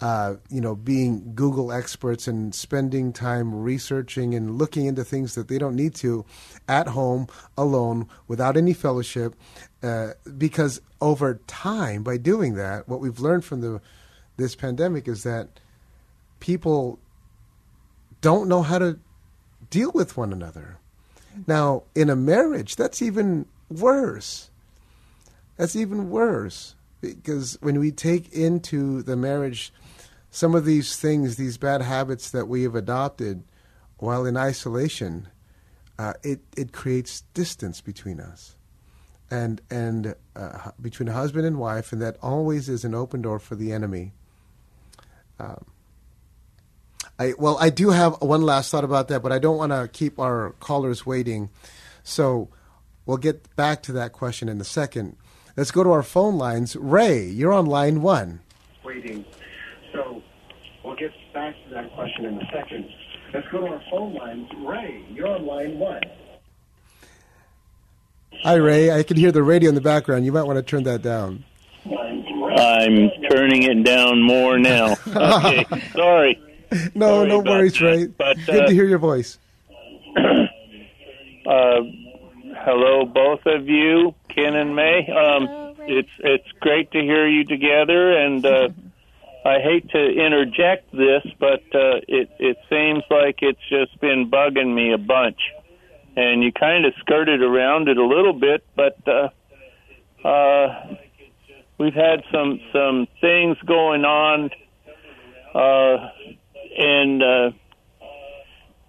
[0.01, 5.47] uh, you know, being Google experts and spending time researching and looking into things that
[5.47, 6.25] they don't need to
[6.67, 9.35] at home alone without any fellowship.
[9.83, 13.79] Uh, because over time, by doing that, what we've learned from the
[14.37, 15.59] this pandemic is that
[16.39, 16.97] people
[18.21, 18.97] don't know how to
[19.69, 20.77] deal with one another.
[21.45, 24.49] Now, in a marriage, that's even worse.
[25.57, 29.73] That's even worse because when we take into the marriage
[30.31, 33.43] some of these things, these bad habits that we have adopted
[33.97, 35.27] while in isolation,
[35.99, 38.55] uh, it it creates distance between us,
[39.29, 43.55] and and uh, between husband and wife, and that always is an open door for
[43.55, 44.13] the enemy.
[45.37, 45.65] Um,
[47.19, 49.89] I well, I do have one last thought about that, but I don't want to
[49.91, 51.49] keep our callers waiting,
[52.03, 52.49] so
[53.05, 55.17] we'll get back to that question in a second.
[55.57, 56.77] Let's go to our phone lines.
[56.77, 58.39] Ray, you're on line one.
[58.83, 59.25] Waiting.
[59.93, 60.21] So
[60.83, 62.89] we'll get back to that question in a second.
[63.33, 64.47] Let's go to our phone lines.
[64.65, 66.01] Ray, you're on line one.
[68.43, 68.91] Hi, Ray.
[68.91, 70.25] I can hear the radio in the background.
[70.25, 71.43] You might want to turn that down.
[71.85, 74.95] I'm turning it down more now.
[75.07, 76.41] Okay, sorry.
[76.95, 78.05] No, Sorry no worries, that, Ray.
[78.07, 79.37] but, Good uh, to hear your voice.
[81.43, 81.81] Uh,
[82.63, 84.99] hello, both of you, Ken and May.
[85.09, 88.69] Um, Hello, it's it's great to hear you together, and uh,
[89.43, 94.73] I hate to interject this, but uh, it it seems like it's just been bugging
[94.73, 95.39] me a bunch,
[96.15, 100.95] and you kind of skirted around it a little bit, but uh, uh,
[101.79, 104.51] we've had some some things going on,
[105.55, 106.09] uh,
[106.77, 107.51] and uh,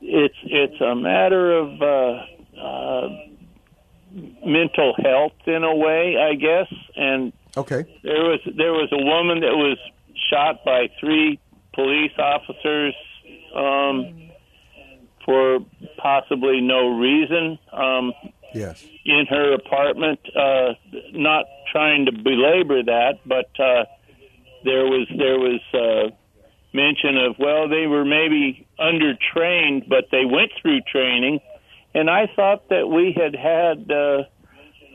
[0.03, 3.09] it's it's a matter of uh, uh,
[4.45, 6.73] mental health in a way, I guess.
[6.95, 7.85] And Okay.
[8.03, 9.79] there was there was a woman that was
[10.31, 11.39] shot by three
[11.75, 12.95] police officers
[13.55, 14.31] um,
[15.25, 15.61] for
[15.99, 18.13] possibly no reason um,
[18.55, 18.85] Yes.
[19.07, 20.21] in her apartment.
[20.37, 20.75] Uh,
[21.13, 23.85] not trying to belabor that, but uh,
[24.65, 26.15] there was there was uh,
[26.75, 31.41] mention of well, they were maybe undertrained, but they went through training,
[31.95, 34.25] and I thought that we had had uh,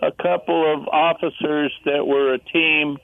[0.04, 2.98] a couple of officers that were a team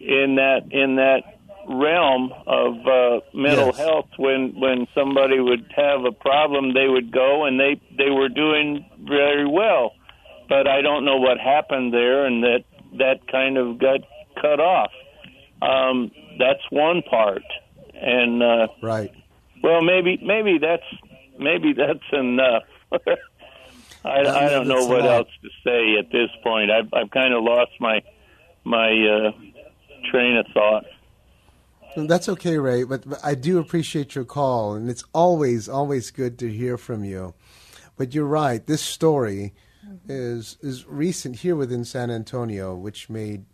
[0.00, 1.35] in that in that
[1.68, 3.76] realm of uh, mental Yes.
[3.76, 4.08] health.
[4.18, 8.84] When when somebody would have a problem, they would go, and they they were doing
[9.00, 9.92] very well.
[10.48, 12.64] But I don't know what happened there, and that
[12.98, 14.00] that kind of got
[14.40, 14.90] cut off.
[15.62, 17.42] Um, that's one part,
[17.94, 19.10] and uh, Right.
[19.62, 20.84] well, maybe maybe that's
[21.38, 22.62] maybe that's enough.
[24.04, 26.70] I, No, I don't know what else to say at this point.
[26.70, 28.02] I've I've kind of lost my
[28.64, 29.30] my uh,
[30.12, 30.84] train of thought.
[31.96, 36.38] That's okay, Ray, but, but I do appreciate your call, and it's always, always good
[36.40, 37.32] to hear from you.
[37.96, 38.64] But you're right.
[38.66, 39.54] This story
[40.08, 43.46] is is recent here within San Antonio, which made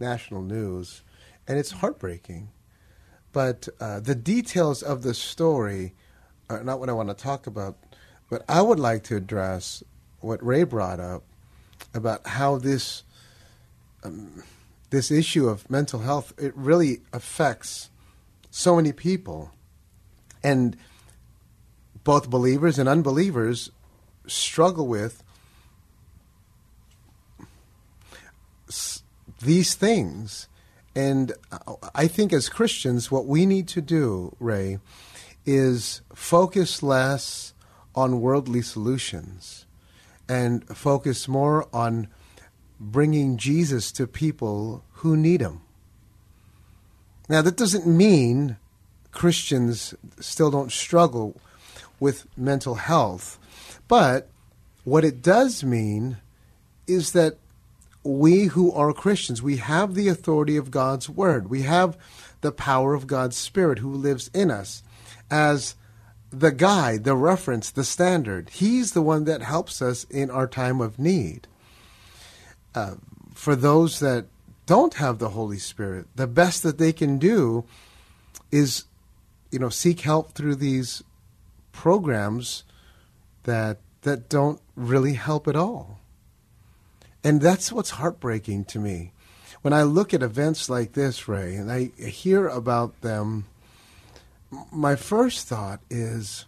[0.00, 1.02] national news,
[1.46, 2.48] and it's heartbreaking.
[3.32, 5.94] But uh, the details of the story
[6.48, 7.76] are not what I want to talk about.
[8.30, 9.82] But I would like to address
[10.20, 11.24] what Ray brought up
[11.92, 13.02] about how this
[14.92, 17.90] this issue of mental health it really affects
[18.50, 19.50] so many people.
[20.44, 20.76] And
[22.04, 23.70] both believers and unbelievers
[24.26, 25.24] struggle with
[29.40, 30.48] these things.
[30.94, 31.32] And
[31.94, 34.78] i think as christians what we need to do ray
[35.46, 37.54] is focus less
[37.94, 39.64] on worldly solutions
[40.28, 42.08] and focus more on
[42.82, 45.60] bringing Jesus to people who need him.
[47.28, 48.56] Now, that doesn't mean
[49.12, 51.40] Christians still don't struggle
[52.00, 53.38] with mental health,
[53.86, 54.28] but
[54.84, 56.16] what it does mean
[56.88, 57.38] is that
[58.02, 61.48] we who are Christians, we have the authority of God's Word.
[61.48, 61.96] We have
[62.40, 64.82] the power of God's Spirit who lives in us
[65.30, 65.76] as
[66.30, 68.50] the guide, the reference, the standard.
[68.50, 71.46] He's the one that helps us in our time of need
[72.74, 73.02] Um,
[73.34, 74.26] for those that
[74.66, 77.64] don't have the Holy Spirit, the best that they can do
[78.50, 78.84] is,
[79.50, 81.02] you know, seek help through these
[81.72, 82.64] programs
[83.44, 86.00] that that don't really help at all.
[87.24, 89.12] And that's what's heartbreaking to me.
[89.62, 93.44] When I look at events like this, Ray, and I hear about them,
[94.72, 96.46] my first thought is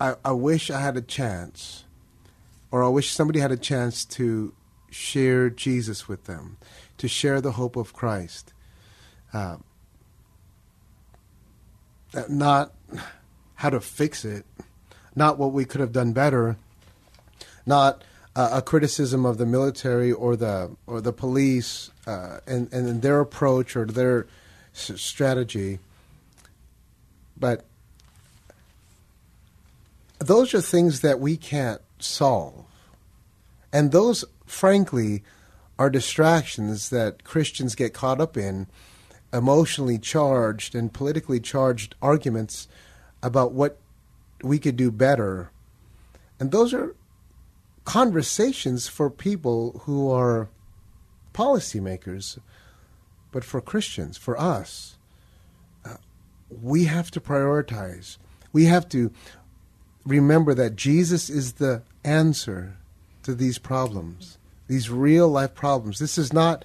[0.00, 1.84] I, I wish I had a chance
[2.70, 4.52] or I wish somebody had a chance to
[4.90, 6.56] share Jesus with them,
[6.98, 8.52] to share the hope of Christ.
[9.32, 9.56] Uh,
[12.28, 12.72] not
[13.56, 14.44] how to fix it,
[15.14, 16.56] not what we could have done better,
[17.64, 18.02] not
[18.34, 23.20] uh, a criticism of the military or the or the police uh, and and their
[23.20, 24.26] approach or their
[24.72, 25.78] strategy,
[27.36, 27.64] But
[30.18, 32.64] those are things that we can't solve.
[33.72, 35.22] And those, frankly,
[35.78, 38.66] are distractions that Christians get caught up in,
[39.32, 42.68] emotionally charged and politically charged arguments
[43.22, 43.78] about what
[44.42, 45.50] we could do better.
[46.38, 46.94] And those are
[47.84, 50.48] conversations for people who are
[51.32, 52.38] policymakers,
[53.32, 54.96] but for Christians, for us,
[55.84, 55.96] uh,
[56.50, 58.18] we have to prioritize.
[58.52, 59.12] We have to
[60.04, 62.76] remember that Jesus is the answer
[63.22, 65.98] to these problems, these real life problems.
[65.98, 66.64] This is not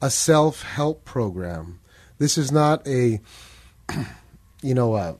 [0.00, 1.80] a self help program.
[2.18, 3.20] This is not a,
[4.62, 5.16] you know, a,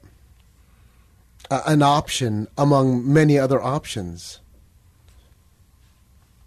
[1.50, 4.40] a, an option among many other options.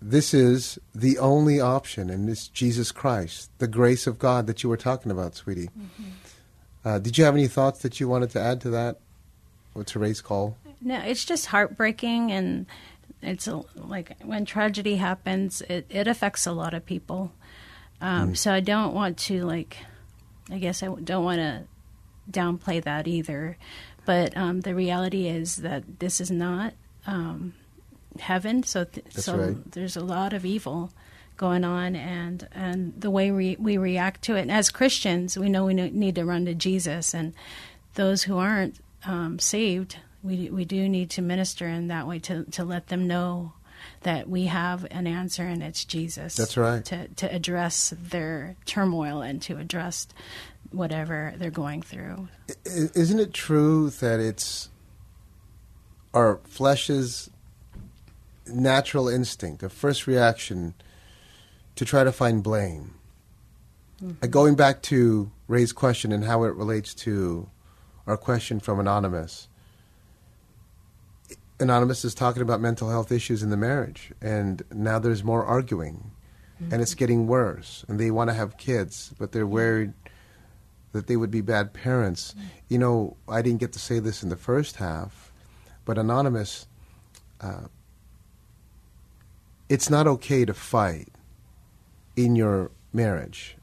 [0.02, 4.70] This is the only option, and it's Jesus Christ, the grace of God that you
[4.70, 5.68] were talking about, sweetie.
[5.68, 6.10] Mm-hmm.
[6.84, 8.99] Uh, did you have any thoughts that you wanted to add to that?
[9.74, 10.58] What's Ray's call?
[10.82, 12.66] No, it's just heartbreaking, and
[13.22, 17.32] it's a, like when tragedy happens, it, it affects a lot of people.
[18.02, 18.38] Um, mm.
[18.38, 19.78] So I don't want to like,
[20.50, 21.64] I guess I don't want to
[22.30, 23.58] downplay that either.
[24.06, 26.74] But um, the reality is that this is not
[27.06, 27.54] um,
[28.20, 28.64] heaven.
[28.64, 29.72] So th- so right.
[29.72, 30.92] there's a lot of evil
[31.38, 34.42] going on, and and the way we we react to it.
[34.42, 37.34] And as Christians, we know we need to run to Jesus, and
[37.94, 42.43] those who aren't um, saved, we we do need to minister in that way to
[42.45, 43.53] to let them know
[44.01, 46.36] that we have an answer and it's Jesus.
[46.36, 46.84] That's right.
[46.86, 50.07] To to address their turmoil and to address
[50.72, 52.28] whatever they're going through.
[52.65, 54.69] Isn't it true that it's
[56.13, 57.30] our flesh's
[58.47, 60.74] natural instinct, a first reaction
[61.76, 62.95] to try to find blame?
[64.03, 64.28] Mm-hmm.
[64.30, 67.47] going back to Ray's question and how it relates to
[68.07, 69.47] our question from Anonymous.
[71.62, 76.12] Anonymous is talking about mental health issues in the marriage, and now there's more arguing,
[76.62, 76.74] mm-hmm.
[76.74, 77.86] and it's getting worse.
[77.88, 79.93] And they want to have kids, but they're worried
[80.91, 82.34] that they would be bad parents.
[82.34, 82.47] Mm-hmm.
[82.70, 85.32] You know, I didn't get to say this in the first half,
[85.86, 86.68] but Anonymous,
[87.39, 87.68] uh,
[89.70, 91.09] it's not okay to fight
[92.16, 93.55] in your marriage.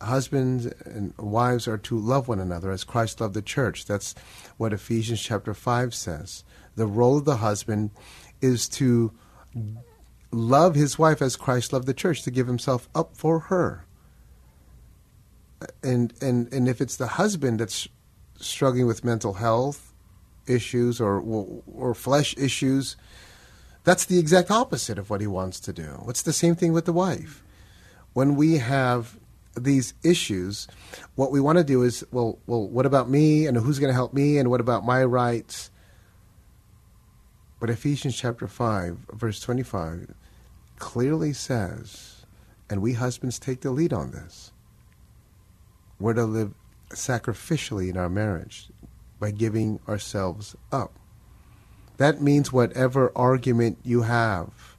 [0.00, 3.84] Husbands and wives are to love one another as Christ loved the church.
[3.84, 4.14] That's
[4.56, 6.44] what Ephesians chapter 5 says
[6.76, 7.90] the role of the husband
[8.40, 9.12] is to
[10.30, 13.84] love his wife as Christ loved the church, to give himself up for her.
[15.82, 17.86] And and and if it's the husband that's
[18.36, 19.92] struggling with mental health
[20.46, 22.96] issues or or flesh issues,
[23.84, 26.04] that's the exact opposite of what he wants to do.
[26.08, 27.44] It's the same thing with the wife.
[28.12, 29.18] When we have
[29.54, 30.68] these issues,
[31.14, 33.94] what we want to do is, well, well, what about me, and who's going to
[33.94, 35.70] help me, and what about my rights?
[37.60, 40.14] But Ephesians chapter 5, verse 25,
[40.78, 42.24] clearly says,
[42.68, 44.52] and we husbands take the lead on this,
[46.00, 46.54] we're to live
[46.90, 48.68] sacrificially in our marriage
[49.20, 50.98] by giving ourselves up.
[51.98, 54.71] That means whatever argument you have,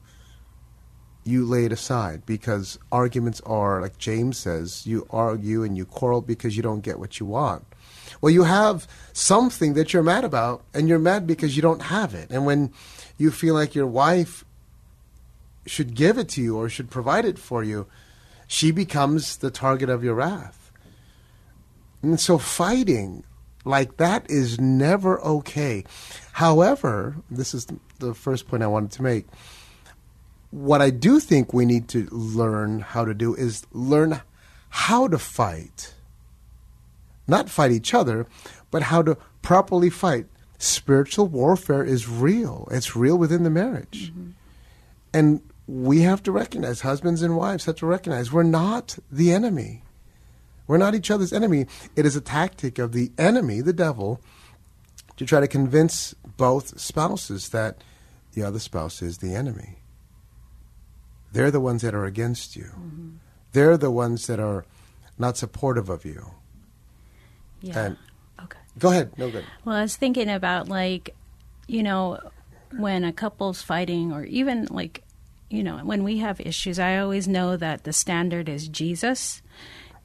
[1.24, 6.20] you lay it aside because arguments are, like James says, you argue and you quarrel
[6.20, 7.64] because you don't get what you want.
[8.20, 12.14] Well, you have something that you're mad about, and you're mad because you don't have
[12.14, 12.30] it.
[12.30, 12.72] And when
[13.18, 14.44] you feel like your wife
[15.66, 17.86] should give it to you or should provide it for you,
[18.46, 20.70] she becomes the target of your wrath.
[22.02, 23.24] And so fighting
[23.64, 25.84] like that is never okay.
[26.32, 27.66] However, this is
[27.98, 29.26] the first point I wanted to make.
[30.54, 34.20] What I do think we need to learn how to do is learn
[34.68, 35.94] how to fight
[37.26, 38.26] not fight each other,
[38.70, 40.26] but how to properly fight.
[40.58, 42.68] Spiritual warfare is real.
[42.70, 44.12] It's real within the marriage.
[44.12, 44.30] Mm-hmm.
[45.12, 49.82] And we have to recognize, husbands and wives have to recognize, we're not the enemy.
[50.66, 51.66] We're not each other's enemy.
[51.96, 54.20] It is a tactic of the enemy, the devil,
[55.16, 57.78] to try to convince both spouses that
[58.32, 59.78] the other spouse is the enemy.
[61.34, 62.66] They're the ones that are against you.
[62.66, 63.08] Mm-hmm.
[63.52, 64.64] They're the ones that are
[65.18, 66.30] not supportive of you.
[67.60, 67.86] Yeah.
[67.86, 67.96] And
[68.40, 68.58] okay.
[68.78, 69.18] Go ahead.
[69.18, 69.44] No good.
[69.64, 71.14] Well, I was thinking about like,
[71.66, 72.20] you know,
[72.76, 75.02] when a couple's fighting, or even like,
[75.50, 79.42] you know, when we have issues, I always know that the standard is Jesus.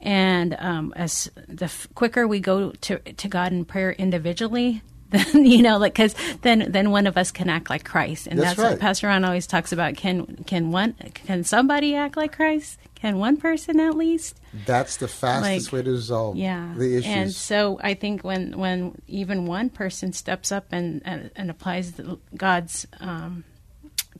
[0.00, 5.44] And um, as the f- quicker we go to to God in prayer individually, then
[5.44, 8.50] you know, like because then then one of us can act like Christ, and that's,
[8.50, 8.70] that's right.
[8.72, 9.96] what Pastor Ron always talks about.
[9.96, 12.78] Can can one can somebody act like Christ?
[13.00, 14.38] can one person at least?
[14.66, 16.74] That's the fastest Like, way to resolve Yeah.
[16.76, 17.06] the issues.
[17.06, 21.92] And so I think when, when even one person steps up and, and, and applies
[21.92, 23.44] the, God's um,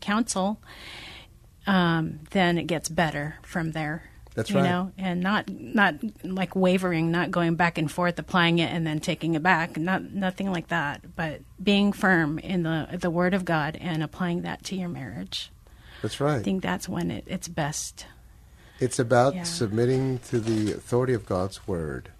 [0.00, 0.62] counsel,
[1.66, 4.09] um, then it gets better from there.
[4.34, 4.60] That's right.
[4.60, 4.70] you right.
[4.70, 9.00] know, and not not like wavering, not going back and forth, applying it and then
[9.00, 9.76] taking it back.
[9.76, 14.42] Not nothing like that, but being firm in the the Word of God and applying
[14.42, 15.50] that to your marriage.
[16.02, 16.38] That's right.
[16.38, 18.06] I think that's when it, it's best.
[18.78, 19.42] It's about Yeah.
[19.42, 22.10] submitting to the authority of God's word.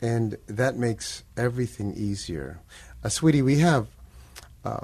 [0.00, 2.60] And that makes everything easier.
[3.02, 3.86] Uh, sweetie, we have
[4.64, 4.80] uh,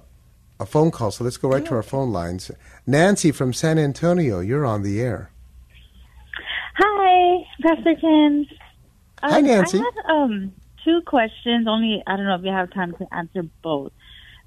[0.58, 2.50] a phone call, so let's go right to our phone lines.
[2.86, 5.30] Nancy from San Antonio, you're on the air.
[7.14, 8.46] Hi, Pastor Ken.
[9.22, 9.78] Um, Hi, Nancy.
[9.78, 10.52] I have um,
[10.84, 11.68] two questions.
[11.68, 13.92] Only I don't know if you have time to answer both.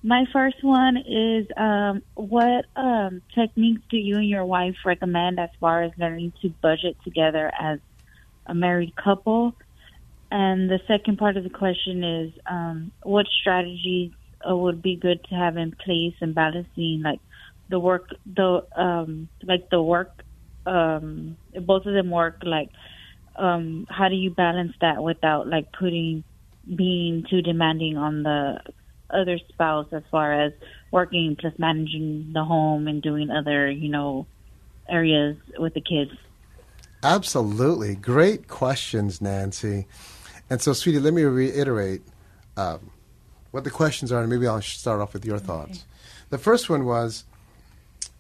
[0.04, 5.50] My first one is um, what um, techniques do you and your wife recommend as
[5.60, 7.80] far as learning to budget together as
[8.46, 9.56] a married couple?
[10.30, 14.12] And the second part of the question is um, what strategies
[14.48, 17.22] uh, would be good to have in place in balancing like
[17.70, 20.24] the work the um, like the work
[20.68, 22.70] um both of them work like
[23.36, 26.24] um how do you balance that without like putting
[26.76, 28.60] being too demanding on the
[29.10, 30.52] other spouse as far as
[30.92, 34.28] working plus managing the home and doing other you know
[34.90, 36.12] areas with the kids
[37.04, 37.96] Absolutely.
[37.96, 39.88] Great questions, Nancy.
[40.50, 42.02] And so, sweetie, let me reiterate
[42.56, 42.92] um,
[43.52, 45.86] what the questions are, and maybe I'll start off with your thoughts.
[46.30, 47.26] The first one was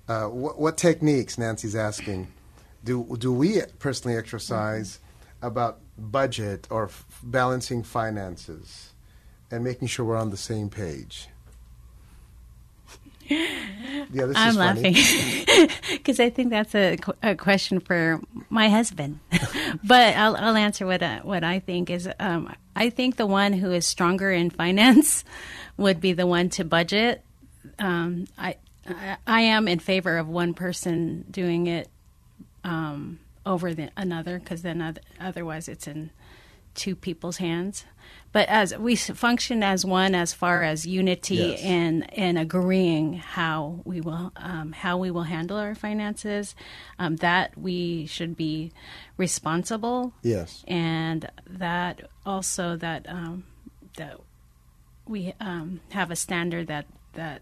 [0.08, 2.28] uh, what, what techniques, Nancy's asking,
[2.88, 5.00] do, do we personally exercise
[5.42, 8.94] about budget or f- balancing finances
[9.52, 11.28] and making sure we're on the same page?
[13.28, 14.94] Yeah, this I'm is laughing
[15.92, 19.20] because I think that's a, a question for my husband.
[19.84, 22.08] but I'll, I'll answer what I, what I think is.
[22.22, 25.26] Um, I think the one who is stronger in finance
[25.76, 27.22] would be the one to budget.
[27.80, 28.56] Um, I,
[28.88, 31.90] I I am in favor of one person doing it
[32.68, 36.12] um, over the, another because then oth- otherwise it's in
[36.76, 37.86] two people's hands.
[38.32, 41.62] But as we function as one, as far as unity Yes.
[41.64, 46.56] and and agreeing how we will um, how we will handle our finances,
[47.00, 48.72] um, that we should be
[49.18, 50.14] responsible.
[50.22, 50.64] Yes.
[50.68, 53.44] and that also that um,
[53.98, 54.18] that
[55.08, 57.42] we um, have a standard that that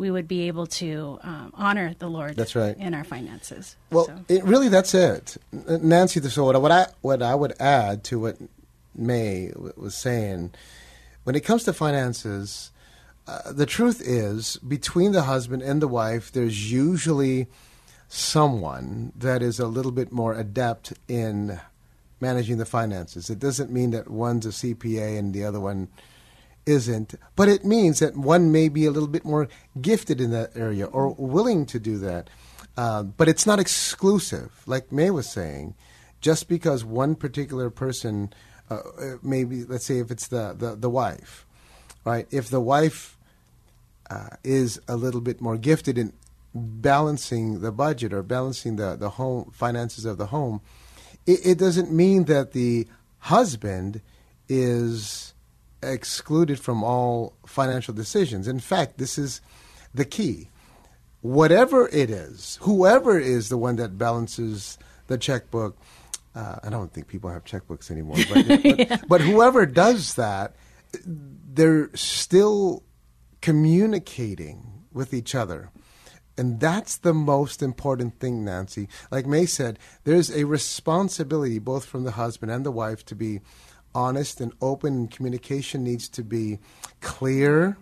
[0.00, 2.34] we would be able to um, honor the Lord.
[2.34, 2.74] That's right.
[2.78, 3.76] in our finances.
[3.90, 6.20] Well, So- it, really, that's it, Nancy.
[6.22, 8.38] So what, I- what I would add to what
[8.94, 10.52] May was saying,
[11.24, 12.70] when it comes to finances,
[13.28, 17.46] uh, the truth is between the husband and the wife, there's usually
[18.08, 21.60] someone that is a little bit more adept in
[22.20, 23.28] managing the finances.
[23.30, 25.88] It doesn't mean that one's a CPA and the other one
[26.66, 29.48] isn't, but it means that one may be a little bit more
[29.80, 32.28] gifted in that area or willing to do that.
[32.76, 35.74] Uh, but it's not exclusive, like May was saying.
[36.20, 38.32] Just because one particular person,
[38.68, 38.80] uh,
[39.22, 41.46] maybe let's say if it's the, the, the wife,
[42.04, 42.26] right?
[42.30, 43.16] If the wife
[44.08, 46.12] uh, is a little bit more gifted in
[46.54, 50.60] balancing the budget or balancing the, the home finances of the home,
[51.26, 52.86] it, it doesn't mean that the
[53.20, 54.00] husband
[54.48, 55.29] is
[55.82, 58.48] excluded from all financial decisions.
[58.48, 59.40] In fact, this is
[59.94, 60.48] the key.
[61.22, 65.76] Whatever it is, whoever is the one that balances the checkbook,
[66.34, 70.54] uh, I don't think people have checkbooks anymore, but, but, but whoever does that,
[71.04, 72.82] they're still
[73.40, 75.70] communicating with each other.
[76.38, 78.88] And that's the most important thing, Nancy.
[79.10, 83.40] Like May said, there's a responsibility both from the husband and the wife to be
[83.94, 86.58] honest and open, communication needs to be
[87.00, 87.76] clear.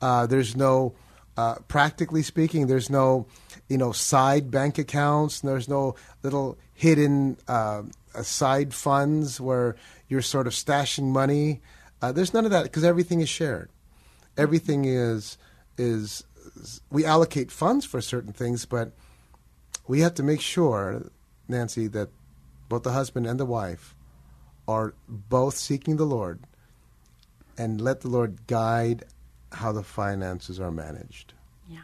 [0.00, 0.94] Uh, there's no,
[1.36, 3.26] uh, practically speaking, there's no,
[3.68, 5.40] you know, side bank accounts.
[5.40, 7.82] There's no little hidden uh,
[8.14, 9.76] uh, side funds where
[10.08, 11.60] you're sort of stashing money.
[12.02, 13.70] Uh, there's none of that because everything is shared.
[14.36, 15.36] Everything is
[15.76, 16.24] is
[16.90, 18.92] we allocate funds for certain things, but
[19.86, 21.10] we have to make sure,
[21.48, 22.08] Nancy, that
[22.68, 23.94] both the husband and the wife
[24.70, 26.38] are both seeking the Lord
[27.58, 29.04] and let the Lord guide
[29.52, 31.32] how the finances are managed.
[31.68, 31.80] Yeah.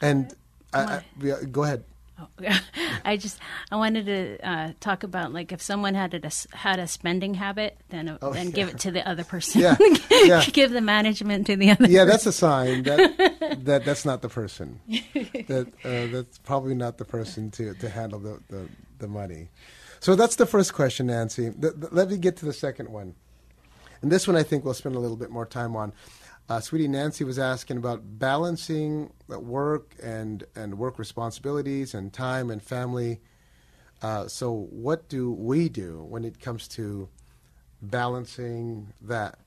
[0.00, 0.34] And
[0.72, 1.84] I, I, yeah, go ahead.
[3.04, 3.38] I just
[3.70, 7.78] I wanted to uh, talk about like if someone had a had a spending habit,
[7.90, 8.52] then uh, Oh, then yeah.
[8.52, 9.60] give it to the other person.
[9.60, 9.76] Yeah,
[10.10, 10.44] yeah.
[10.46, 11.86] give the management to the other.
[11.86, 12.08] Yeah, person.
[12.08, 14.80] that's a sign that that that's not the person.
[15.46, 18.66] That uh, that's probably not the person to, to handle the, the,
[18.98, 19.48] the money.
[20.00, 21.48] So that's the first question, Nancy.
[21.50, 23.14] The, the- let me get to the second one.
[24.00, 25.92] And this one I think we'll spend a little bit more time on.
[26.48, 32.48] Uh, sweetie Nancy was asking about balancing uh, work and, and work responsibilities and time
[32.50, 33.20] and family.
[34.00, 37.08] Uh, so, what do we do when it comes to
[37.82, 39.38] balancing that?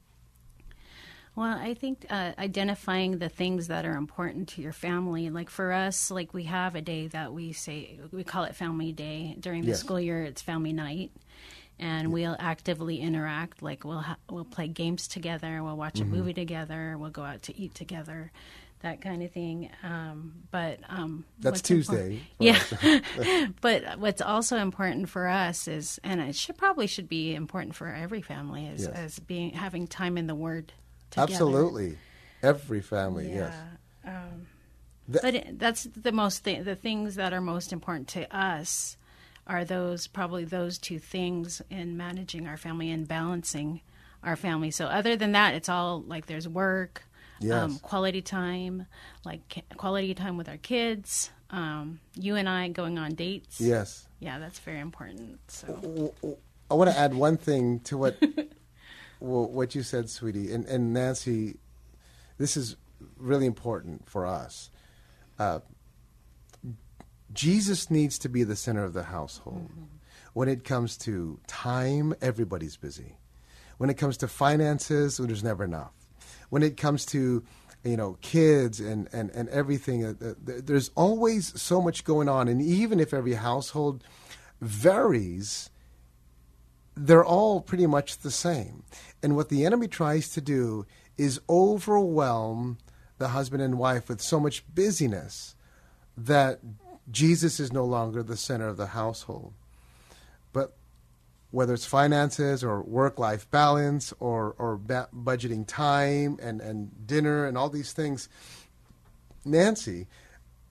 [1.36, 5.30] Well, I think uh, identifying the things that are important to your family.
[5.30, 8.92] Like for us, like we have a day that we say we call it Family
[8.92, 9.80] Day during the Yes.
[9.80, 10.24] school year.
[10.24, 11.12] It's Family Night,
[11.80, 13.62] and we'll actively interact.
[13.62, 15.64] Like we'll ha- we'll play games together.
[15.64, 16.14] We'll watch Mm-hmm.
[16.14, 16.98] a movie together.
[16.98, 18.32] We'll go out to eat together.
[18.82, 19.70] That kind of thing.
[19.84, 22.20] Um, but um, That's Tuesday.
[22.38, 22.60] for Yeah.
[23.62, 27.88] but what's also important for us is, and it should probably should be important for
[27.94, 29.14] every family, is, Yes.
[29.14, 30.74] is being having time in the Word.
[31.12, 31.34] Together.
[31.34, 31.98] Absolutely.
[32.42, 33.54] Every family, yes.
[34.06, 34.48] Um,
[35.12, 38.98] Th- but it, that's the most th- the things that are most important to us
[39.46, 43.82] are those probably those two things in managing our family and balancing
[44.24, 44.72] our family.
[44.72, 47.04] So other than that, it's all like there's work,
[47.52, 48.86] um, quality time,
[49.26, 51.32] like quality time with our kids.
[51.50, 53.60] Um, you and I going on dates.
[53.60, 54.08] Yes.
[54.20, 55.40] Yeah, that's very important.
[55.52, 56.14] So
[56.70, 58.16] I want to add one thing to what
[59.22, 61.58] w- what you said, sweetie, and, and Nancy.
[62.38, 62.76] This is
[63.18, 64.70] really important for us.
[65.40, 65.60] Uh,
[67.34, 69.70] Jesus needs to be the center of the household.
[70.34, 73.18] When it comes to time, everybody's busy.
[73.78, 75.94] When it comes to finances, there's never enough.
[76.50, 77.44] When it comes to
[77.84, 82.30] you know kids and and and everything, uh, uh, th- there's always so much going
[82.30, 82.48] on.
[82.48, 84.04] And even if every household
[84.62, 85.71] varies,
[87.06, 88.84] they're all pretty much the same.
[89.24, 90.86] And what the enemy tries to do
[91.18, 92.78] is overwhelm
[93.18, 95.56] the husband and wife with so much busyness
[96.16, 96.60] that
[97.10, 99.54] Jesus is no longer the center of the household.
[100.54, 100.76] But
[101.50, 107.46] whether it's finances or work life balance or, or ba- budgeting time and, and dinner
[107.46, 108.30] and all these things,
[109.44, 110.08] Nancy,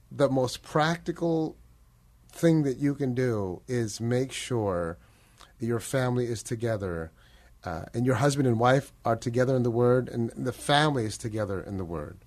[0.09, 1.57] the most practical
[2.31, 4.97] thing that you can do is make sure
[5.61, 7.11] that your family is together
[7.63, 11.17] uh, and your husband and wife are together in the Word and the family is
[11.17, 12.17] together in the Word.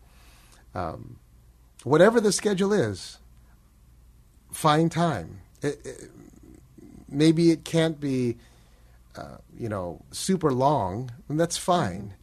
[0.75, 1.19] Um,
[1.83, 3.19] whatever the schedule is,
[4.53, 5.41] find time.
[5.63, 6.11] It, it,
[7.09, 8.37] maybe it can't be,
[9.17, 12.15] uh, you know, super long, and that's fine.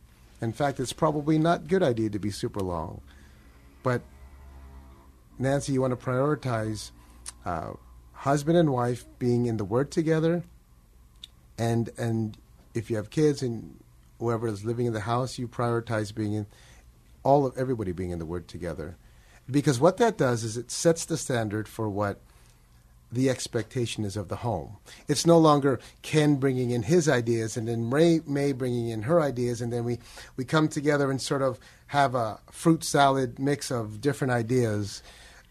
[0.41, 3.01] In fact, it's probably not a good idea to be super long.
[3.83, 4.01] But
[5.37, 6.91] Nancy, you want to prioritize
[7.45, 7.71] uh,
[8.13, 10.43] husband and wife being in the Word together,
[11.61, 12.37] and and
[12.73, 13.77] if you have kids and
[14.19, 16.45] whoever is living in the house, you prioritize being in
[17.23, 18.95] all of everybody being in the Word together,
[19.49, 22.15] because what that does is it sets the standard for what
[23.11, 24.77] the expectation is of the home.
[25.07, 29.19] It's no longer Ken bringing in his ideas and then Ray May bringing in her
[29.21, 29.99] ideas, and then we,
[30.37, 35.03] we come together and sort of have a fruit salad mix of different ideas.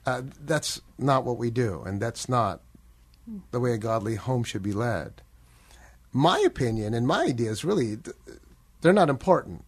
[0.06, 2.62] Uh, that's not what we do, and that's not
[3.50, 5.20] the way a godly home should be led.
[6.12, 7.98] My opinion and my ideas really
[8.80, 9.64] they're not important.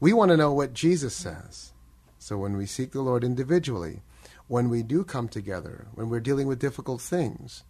[0.00, 1.72] We want to know what Jesus says.
[2.18, 4.02] So when we seek the Lord individually,
[4.48, 7.64] when we do come together, when we're dealing with difficult things,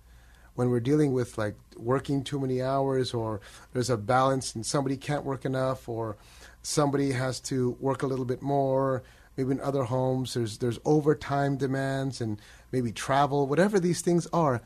[0.55, 3.41] when we're dealing with like working too many hours or
[3.73, 6.17] there's a balance and somebody can't work enough or
[6.63, 9.03] somebody has to work a little bit more,
[9.37, 12.41] maybe in other homes there's there's overtime demands and
[12.71, 14.61] maybe travel, whatever these things are,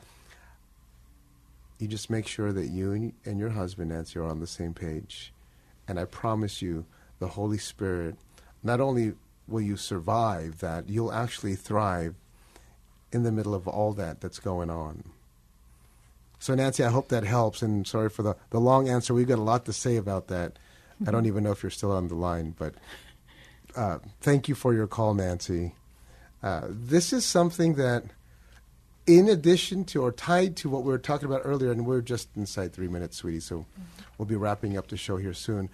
[1.79, 4.73] you just make sure that you and, and your husband Nancy are on the same
[4.73, 5.33] page.
[5.87, 6.85] And I promise you
[7.19, 8.15] the Holy Spirit
[8.61, 9.13] not only
[9.47, 12.15] will you survive that, you'll actually thrive
[13.11, 15.03] in the middle of all that that's going on.
[16.37, 17.61] So, Nancy, I hope that helps.
[17.61, 19.13] And sorry for the, the long answer.
[19.13, 20.59] We've got a lot to say about that.
[21.05, 22.75] I don't even know if you're still on the line, but
[23.75, 25.73] uh, thank you for your call, Nancy.
[26.43, 28.03] Uh, this is something that,
[29.09, 32.29] in addition to or tied to what we were talking about earlier, and we're just
[32.35, 33.65] inside three minutes, sweetie, so
[34.17, 35.67] we'll be wrapping up the show here soon.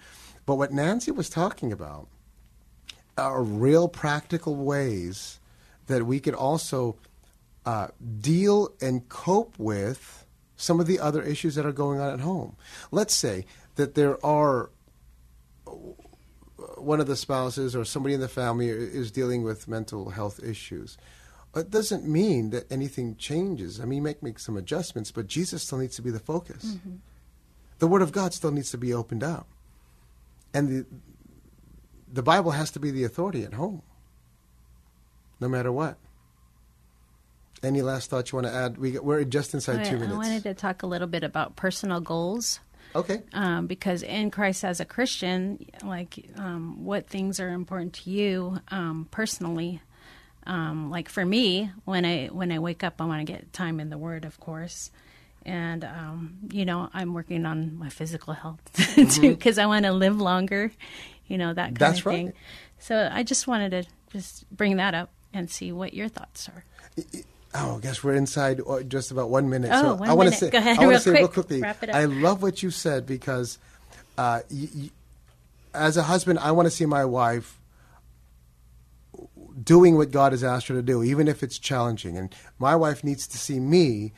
[0.46, 2.08] But what Nancy was talking about
[3.18, 5.38] are real practical ways
[5.86, 6.96] that we could also
[7.66, 7.88] uh,
[8.20, 10.24] deal and cope with
[10.56, 12.56] some of the other issues that are going on at home.
[12.90, 14.70] Let's say that there are
[16.78, 20.96] one of the spouses or somebody in the family is dealing with mental health issues.
[21.56, 23.80] It doesn't mean that anything changes.
[23.80, 26.64] I mean, you make make some adjustments, but Jesus still needs to be the focus.
[26.64, 26.96] Mm-hmm.
[27.78, 29.48] The Word of God still needs to be opened up,
[30.52, 30.86] and the
[32.12, 33.82] the Bible has to be the authority at home,
[35.40, 35.96] no matter what.
[37.62, 38.76] Any last thoughts you want to add?
[38.76, 40.16] We, we're just inside I, two I minutes.
[40.16, 42.60] wanted to talk a little bit about personal goals.
[42.94, 43.22] Okay.
[43.34, 48.58] um, because in Christ as a Christian, like um, what things are important to you
[48.68, 49.82] um, personally.
[50.46, 53.80] Um, like for me, when I when I wake up, I want to get time
[53.80, 54.90] in the Word, of course,
[55.44, 58.60] and um, you know I'm working on my physical health
[59.10, 60.70] too because I want to live longer,
[61.26, 61.84] you know that kind Mm-hmm.
[61.84, 62.26] That's of thing.
[62.26, 62.34] right.
[62.78, 66.64] So I just wanted to just bring that up and see what your thoughts are.
[67.54, 69.70] Oh, I guess we're inside uh, just about one minute.
[69.72, 71.28] Oh, so one I want to say, Go ahead, I want real to say real
[71.28, 71.60] quickly.
[71.62, 71.94] Wrap it up.
[71.96, 73.58] I love what you said because,
[74.18, 74.90] uh, y- y-
[75.74, 77.58] as a husband, I want to see my wife
[79.62, 82.16] doing what God has asked her to do, even if it's challenging.
[82.16, 84.12] And my wife needs to see me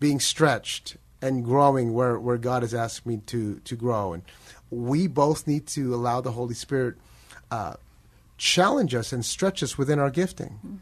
[0.00, 4.12] being stretched and growing where, where God has asked me to to grow.
[4.12, 4.22] And
[4.70, 6.96] we both need to allow the Holy Spirit
[7.50, 7.74] uh,
[8.36, 10.80] challenge us and stretch us within our gifting.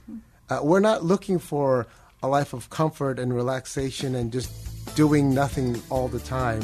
[0.48, 1.86] Uh, we're not looking for
[2.22, 4.50] a life of comfort and relaxation and just
[4.94, 6.62] doing nothing all the time.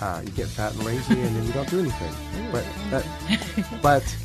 [0.00, 2.14] Uh, you get fat and lazy, and then you don't do anything.
[2.50, 4.16] But, that, but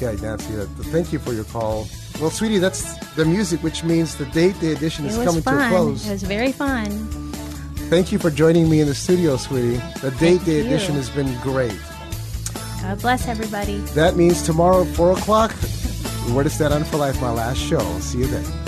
[0.00, 0.54] yeah, Nancy,
[0.90, 1.86] thank you for your call.
[2.20, 5.68] Well, sweetie, that's the music, which means the date day edition is coming to a
[5.68, 6.06] close.
[6.06, 6.90] It was very fun.
[7.90, 9.80] Thank you for joining me in the studio, sweetie.
[10.00, 11.78] The date day edition has been great.
[12.82, 13.78] God bless everybody.
[13.94, 15.50] That means tomorrow, 4 o'clock,
[16.30, 17.80] Word to Stand On for Life, my last show.
[18.00, 18.67] See you then.